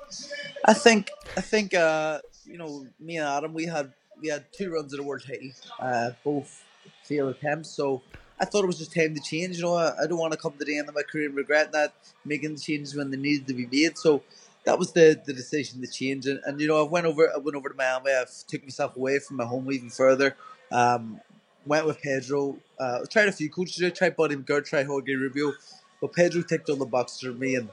[0.65, 4.71] I think I think uh, you know me and Adam we had we had two
[4.73, 6.63] runs at the world title, uh, both
[7.05, 7.71] failed attempts.
[7.71, 8.03] So
[8.39, 9.57] I thought it was just time to change.
[9.57, 11.37] You know, I, I don't want to come to the end of my career and
[11.37, 13.97] regret not making the changes when they needed to be made.
[13.99, 14.23] So
[14.65, 16.27] that was the, the decision to change.
[16.27, 18.11] And, and you know, I went over I went over to Miami.
[18.11, 20.37] I took myself away from my home even further.
[20.71, 21.21] Um,
[21.65, 22.57] went with Pedro.
[22.79, 23.83] Uh, tried a few coaches.
[23.83, 25.53] I tried Buddy McGirt, tried Jorge Rubio,
[26.01, 27.69] but Pedro ticked all the boxes for me and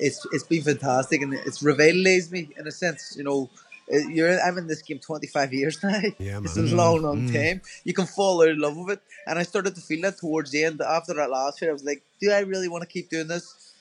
[0.00, 3.14] it's it's been fantastic and it's revitalized me in a sense.
[3.16, 3.50] You know,
[3.88, 6.00] you're I'm in this game 25 years now.
[6.18, 7.32] Yeah, it's a long, long Mm.
[7.32, 7.60] time.
[7.84, 10.50] You can fall out of love with it, and I started to feel that towards
[10.50, 10.80] the end.
[10.80, 13.72] After that last year, I was like, do I really want to keep doing this?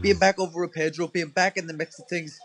[0.00, 2.40] Being back over with Pedro, being back in the mix of things,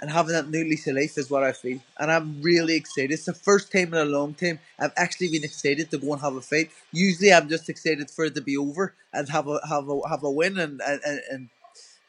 [0.00, 3.12] and having that new lease of life is what I feel, and I'm really excited.
[3.12, 6.20] It's the first time in a long time I've actually been excited to go and
[6.20, 6.70] have a fight.
[6.92, 10.24] Usually, I'm just excited for it to be over and have a have a have
[10.24, 11.48] a win and and, and, and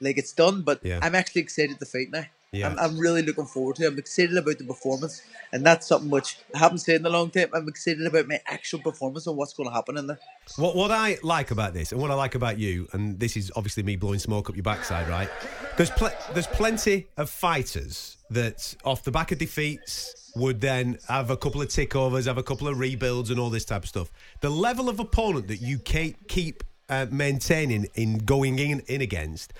[0.01, 0.61] like it's done.
[0.63, 0.99] But Yeah.
[1.01, 2.25] I'm actually excited to fight now.
[2.51, 2.69] Yeah.
[2.69, 3.87] I'm, I'm really looking forward to it.
[3.87, 5.21] I'm excited about the performance,
[5.51, 7.49] and that's something which I haven't said in a long time.
[7.53, 10.19] I'm excited about my actual performance and what's going to happen in there.
[10.57, 13.51] What what I like about this, and what I like about you, and this is
[13.55, 15.29] obviously me blowing smoke up your backside, right?
[15.77, 21.29] There's pl- there's plenty of fighters that off the back of defeats would then have
[21.29, 24.11] a couple of tickovers, have a couple of rebuilds, and all this type of stuff.
[24.41, 29.53] The level of opponent that you keep keep uh, maintaining in going in in against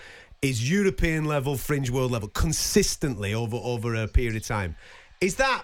[0.45, 4.75] is European level, fringe world level, consistently over over a period of time.
[5.19, 5.63] Is that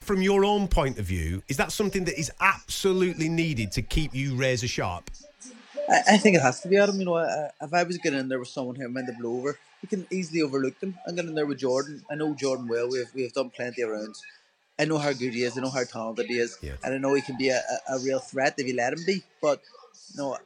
[0.00, 4.14] from your own point of view, is that something that is absolutely needed to keep
[4.14, 5.10] you razor sharp?
[5.88, 6.98] I, I think it has to be Adam.
[6.98, 9.36] You know, uh, if I was getting in there with someone who meant to blow
[9.36, 10.98] over, you can easily overlook them.
[11.06, 12.02] I'm getting in there with Jordan.
[12.10, 12.88] I know Jordan well.
[12.90, 14.20] We've we've done plenty of rounds.
[14.80, 15.56] I know how good he is.
[15.56, 17.98] I know how talented he is, and I know he can be a, a, a
[18.00, 19.22] real threat if you let him be.
[19.40, 19.60] But
[20.16, 20.36] no,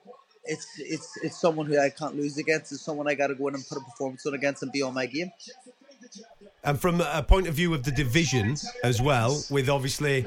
[0.45, 2.73] it's it's it's someone who I can't lose against.
[2.73, 4.83] It's someone I got to go in and put a performance on against and be
[4.83, 5.31] on my game.
[6.65, 10.27] And from a point of view of the division as well, with obviously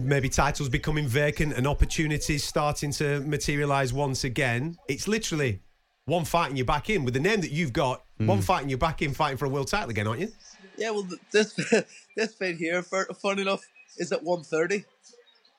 [0.00, 5.60] maybe titles becoming vacant and opportunities starting to materialise once again, it's literally
[6.04, 8.04] one fighting you back in with the name that you've got.
[8.18, 8.26] Hmm.
[8.26, 10.32] One fighting you back in, fighting for a world title again, aren't you?
[10.76, 11.54] Yeah, well, this
[12.16, 13.62] this fight here, fur- funny enough,
[13.98, 14.84] is at 130.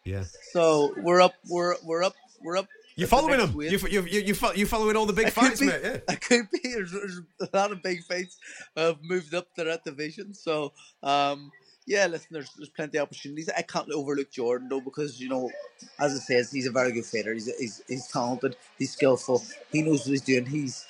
[0.05, 0.23] Yeah.
[0.53, 2.67] So we're up, we're we're up, we're up.
[2.97, 3.61] You're following next them.
[3.61, 5.79] You're, you're, you're, you're following all the big fights, mate.
[5.83, 5.97] Yeah.
[6.09, 6.59] I could be.
[6.63, 8.37] There's, there's a lot of big fights
[8.75, 10.33] have moved up to that division.
[10.33, 10.73] So,
[11.03, 11.51] um,
[11.85, 13.49] yeah, listen, there's there's plenty of opportunities.
[13.55, 15.51] I can't overlook Jordan though because you know,
[15.99, 17.33] as I says, he's a very good fighter.
[17.33, 18.57] He's he's, he's talented.
[18.79, 19.43] He's skillful.
[19.71, 20.47] He knows what he's doing.
[20.47, 20.85] He's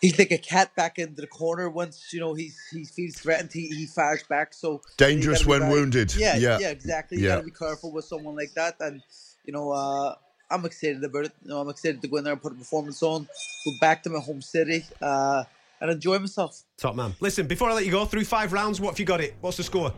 [0.00, 1.68] he's like a cat back into the corner.
[1.68, 4.54] Once you know he's he feels threatened, he, he fires back.
[4.54, 6.16] So Dangerous when very- wounded.
[6.16, 6.58] Yeah, Yeah.
[6.58, 7.18] yeah, exactly.
[7.18, 7.34] You Yeah.
[7.34, 9.02] gotta be careful with someone like that, and
[9.44, 9.70] you know.
[9.70, 10.14] uh
[10.50, 11.32] I'm excited about it.
[11.42, 13.28] You know, I'm excited to go in there and put a performance on,
[13.64, 15.44] go back to my home city, uh,
[15.80, 16.62] and enjoy myself.
[16.76, 17.14] Top man.
[17.20, 19.36] Listen, before I let you go, through five rounds, what have you got it?
[19.40, 19.92] What's the score?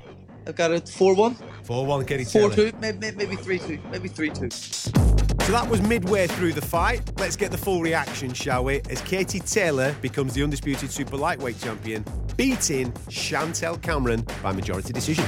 [0.47, 4.09] I've got it 4 1, 4 1, Katie 4 2, maybe, maybe 3 2, maybe
[4.09, 4.51] 3 2.
[4.51, 7.03] So that was midway through the fight.
[7.19, 8.81] Let's get the full reaction, shall we?
[8.91, 12.05] As Katie Taylor becomes the undisputed super lightweight champion,
[12.37, 15.25] beating Chantelle Cameron by majority decision.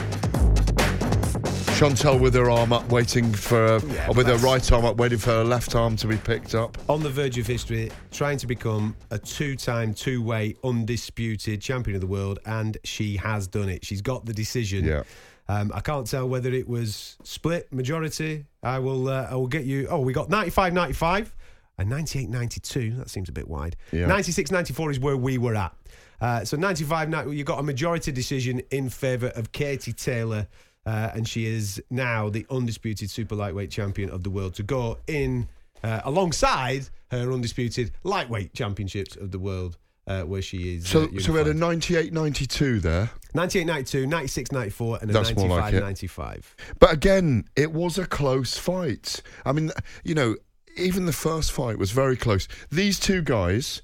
[1.75, 5.19] Chantelle with her arm up, waiting for, Yeah, or with her right arm up, waiting
[5.19, 6.79] for her left arm to be picked up.
[6.89, 11.97] On the verge of history, trying to become a two time, two way, undisputed champion
[11.97, 13.85] of the world, and she has done it.
[13.85, 14.85] She's got the decision.
[14.85, 15.03] Yeah.
[15.49, 18.47] Um, I can't tell whether it was split majority.
[18.63, 19.09] I will.
[19.09, 19.89] Uh, I will get you.
[19.91, 21.33] Oh, we got 95-95
[21.79, 22.97] and 98-92.
[22.99, 23.77] That seems a bit wide.
[23.91, 24.07] Yeah.
[24.07, 25.75] 96-94 is where we were at.
[26.21, 30.47] Uh, so 95, you got a majority decision in favour of Katie Taylor,
[30.87, 34.99] uh, and she is now the undisputed super lightweight champion of the world to go
[35.07, 35.49] in
[35.83, 39.77] uh, alongside her undisputed lightweight championships of the world,
[40.07, 40.89] uh, where she is.
[40.89, 43.11] So, uh, so we had a 98 92 there.
[43.35, 45.81] 98 92, 96 94, and a That's more 95 like it.
[45.81, 46.57] 95.
[46.79, 49.23] But again, it was a close fight.
[49.45, 49.71] I mean,
[50.05, 50.37] you know,
[50.77, 52.49] even the first fight was very close.
[52.71, 53.83] These two guys,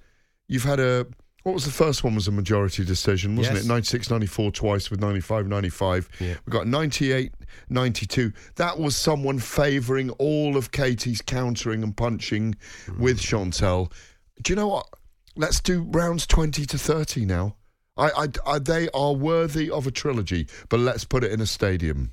[0.49, 1.07] you've had a.
[1.51, 2.15] What was the first one?
[2.15, 3.65] Was a majority decision, wasn't Yes.
[3.65, 3.69] it?
[3.69, 6.09] 96 94 twice with 95 95.
[6.21, 6.37] Yeah.
[6.47, 7.33] We got 98
[7.69, 8.33] 92.
[8.55, 12.55] That was someone favouring all of Katie's countering and punching
[12.87, 12.99] mm.
[13.01, 13.91] with Chantelle.
[14.41, 14.87] Do you know what?
[15.35, 17.57] Let's do rounds 20 to 30 now.
[17.97, 21.47] I, I, I, they are worthy of a trilogy, but let's put it in a
[21.47, 22.13] stadium.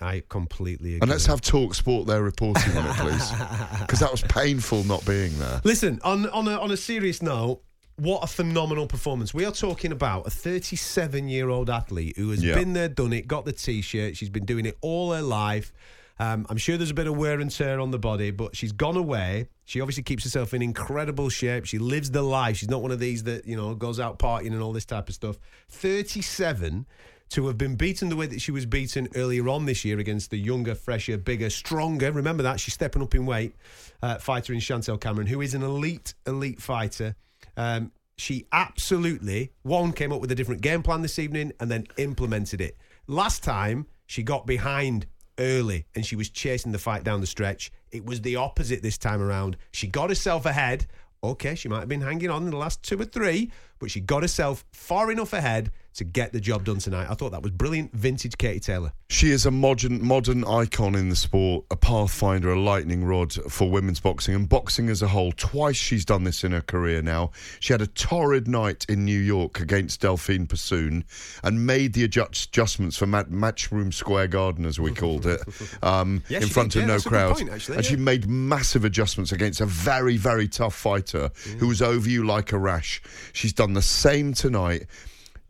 [0.00, 1.00] I completely agree.
[1.02, 3.30] And let's have Talk Sport there reporting on it, please.
[3.80, 5.60] Because that was painful not being there.
[5.64, 7.60] Listen, on on a, on a serious note,
[8.00, 9.32] what a phenomenal performance.
[9.34, 12.54] We are talking about a 37 year old athlete who has Yeah.
[12.54, 14.16] been there, done it, got the t shirt.
[14.16, 15.72] She's been doing it all her life.
[16.18, 18.72] Um, I'm sure there's a bit of wear and tear on the body, but she's
[18.72, 19.48] gone away.
[19.64, 21.64] She obviously keeps herself in incredible shape.
[21.64, 22.58] She lives the life.
[22.58, 25.08] She's not one of these that, you know, goes out partying and all this type
[25.08, 25.38] of stuff.
[25.68, 26.86] 37
[27.30, 30.30] to have been beaten the way that she was beaten earlier on this year against
[30.30, 32.10] the younger, fresher, bigger, stronger.
[32.12, 33.54] Remember that she's stepping up in weight.
[34.02, 37.14] Uh, fighter in Chantelle Cameron, who is an elite, elite fighter.
[37.56, 41.86] Um, she absolutely one came up with a different game plan this evening and then
[41.96, 42.76] implemented it.
[43.06, 45.06] Last time she got behind
[45.38, 47.72] early and she was chasing the fight down the stretch.
[47.90, 49.56] It was the opposite this time around.
[49.72, 50.86] She got herself ahead.
[51.24, 54.00] Okay, she might have been hanging on in the last two or three, but she
[54.00, 57.08] got herself far enough ahead to get the job done tonight.
[57.10, 58.92] I thought that was brilliant, vintage Katie Taylor.
[59.08, 63.68] She is a modern modern icon in the sport, a pathfinder, a lightning rod for
[63.68, 65.32] women's boxing and boxing as a whole.
[65.32, 67.32] Twice she's done this in her career now.
[67.58, 71.04] She had a torrid night in New York against Delfine Persoon
[71.42, 75.40] and made the adjust- adjustments for mat- Matchroom Square Garden, as we called it,
[75.82, 76.84] um, Yeah, in front did.
[76.84, 77.34] of Yeah, no crowd.
[77.36, 81.82] point, actually, and she made massive adjustments against a very, very tough fighter who was
[81.82, 83.02] over you like a rash.
[83.32, 84.86] She's done the same tonight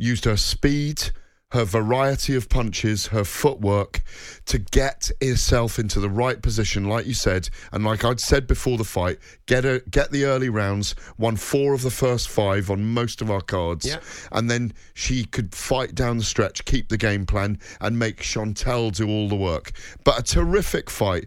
[0.01, 1.11] used her speed,
[1.53, 4.03] her variety of punches, her footwork
[4.47, 8.79] to get herself into the right position, like you said, and like I'd said before
[8.79, 12.85] the fight, get her get the early rounds, won four of the first five on
[12.95, 13.99] most of our cards, Yeah.
[14.31, 18.91] and then she could fight down the stretch, keep the game plan, and make Chantelle
[18.91, 19.73] do all the work.
[20.05, 21.27] But a terrific fight.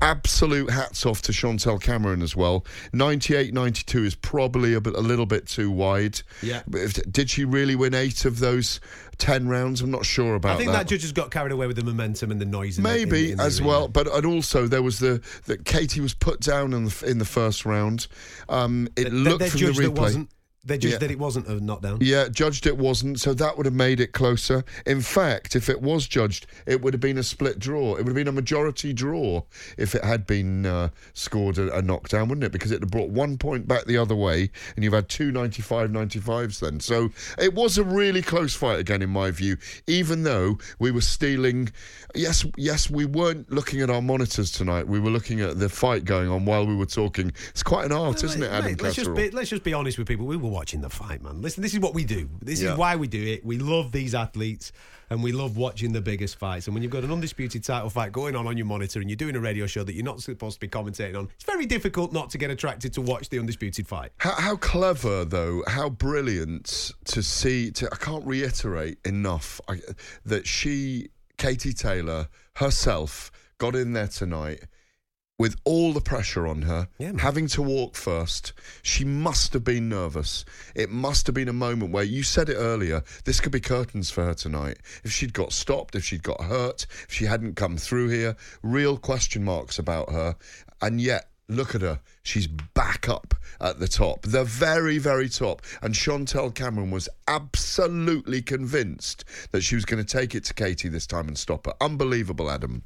[0.00, 2.64] Absolute hats off to Chantelle Cameron as well.
[2.92, 6.20] 98 92 is probably a, bit, a little bit too wide.
[6.42, 6.62] Yeah.
[7.10, 8.80] Did she really win eight of those
[9.18, 9.80] 10 rounds?
[9.80, 10.78] I'm not sure about I think that.
[10.78, 12.78] that judge has got carried away with the momentum and the noise.
[12.78, 13.68] In the- Maybe in- in as arena.
[13.68, 17.18] well, but and also there was the that Katie was put down in the in
[17.18, 18.06] the first round.
[18.48, 20.28] Um, it Th- looked from the that replay.
[20.64, 20.98] They just Yeah.
[20.98, 21.98] that it wasn't a knockdown.
[22.00, 24.64] Yeah, judged it wasn't, so that would have made it closer.
[24.86, 27.94] In fact, if it was judged, it would have been a split draw.
[27.94, 29.42] It would have been a majority draw
[29.78, 32.52] if it had been uh, scored a, a knockdown, wouldn't it?
[32.52, 35.30] Because it would have brought one point back the other way, and you've had two
[35.30, 36.80] 95 95s then.
[36.80, 39.56] So it was a really close fight again, in my view,
[39.86, 41.70] even though we were stealing.
[42.14, 44.88] Yes, yes, we weren't looking at our monitors tonight.
[44.88, 47.32] We were looking at the fight going on while we were talking.
[47.50, 50.08] It's quite an art, isn't it, Adam let's just be let's just be honest with
[50.08, 50.26] people.
[50.26, 51.40] We were watching the fight, man.
[51.42, 52.28] Listen, this is what we do.
[52.42, 52.72] This Yeah.
[52.72, 53.44] is why we do it.
[53.44, 54.72] We love these athletes
[55.10, 56.66] and we love watching the biggest fights.
[56.66, 59.16] And when you've got an undisputed title fight going on on your monitor and you're
[59.16, 62.12] doing a radio show that you're not supposed to be commentating on, it's very difficult
[62.12, 64.10] not to get attracted to watch the undisputed fight.
[64.18, 67.70] How, how clever, though, how brilliant to see.
[67.72, 69.80] To, I can't reiterate enough I,
[70.26, 74.64] that she, Katie Taylor herself, got in there tonight
[75.38, 78.52] with all the pressure on her, having to walk first.
[78.82, 80.44] She must have been nervous.
[80.74, 83.02] It must have been a moment where you said it earlier.
[83.24, 84.78] This could be curtains for her tonight.
[85.04, 88.98] If she'd got stopped, if she'd got hurt, if she hadn't come through here, real
[88.98, 90.34] question marks about her.
[90.82, 92.00] And yet, look at her.
[92.24, 95.62] She's back up at the top, the very, very top.
[95.82, 100.88] And Chantelle Cameron was absolutely convinced that she was going to take it to Katie
[100.88, 101.74] this time and stop her.
[101.80, 102.82] Unbelievable, Adam.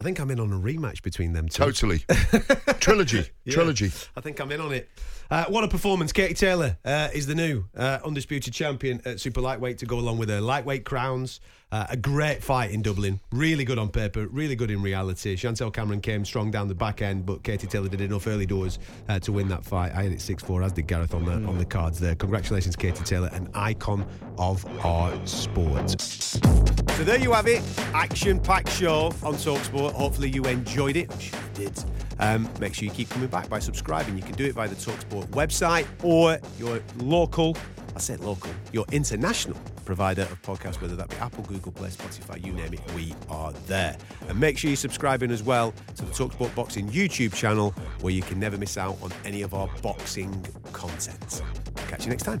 [0.00, 1.62] I think I'm in on a rematch between them two.
[1.62, 1.98] Totally.
[2.80, 3.28] Trilogy.
[3.44, 3.90] Yeah, Trilogy.
[4.16, 4.88] I think I'm in on it.
[5.30, 6.12] Uh, what a performance.
[6.12, 10.18] Katie Taylor uh, is the new uh, undisputed champion at super lightweight to go along
[10.18, 11.40] with her lightweight crowns.
[11.70, 13.20] Uh, a great fight in Dublin.
[13.30, 15.36] Really good on paper, really good in reality.
[15.36, 18.80] Chantelle Cameron came strong down the back end, but Katie Taylor did enough early doors
[19.08, 19.92] uh, to win that fight.
[19.94, 22.16] I had it 6 4, as did Gareth on the, on the cards there.
[22.16, 24.04] Congratulations, Katie Taylor, an icon
[24.36, 26.00] of our sport.
[26.00, 27.62] So there you have it.
[27.94, 29.92] Action packed show on Talksport.
[29.92, 31.12] Hopefully you enjoyed it.
[31.12, 31.84] I'm sure did.
[32.20, 34.16] Um, make sure you keep coming back by subscribing.
[34.16, 37.56] You can do it via the Talksport website or your local,
[37.96, 42.44] I said local, your international provider of podcasts, whether that be Apple, Google Play, Spotify,
[42.44, 43.96] you name it, we are there.
[44.28, 48.22] And make sure you're subscribing as well to the Talksport Boxing YouTube channel where you
[48.22, 51.42] can never miss out on any of our boxing content.
[51.88, 52.40] Catch you next time.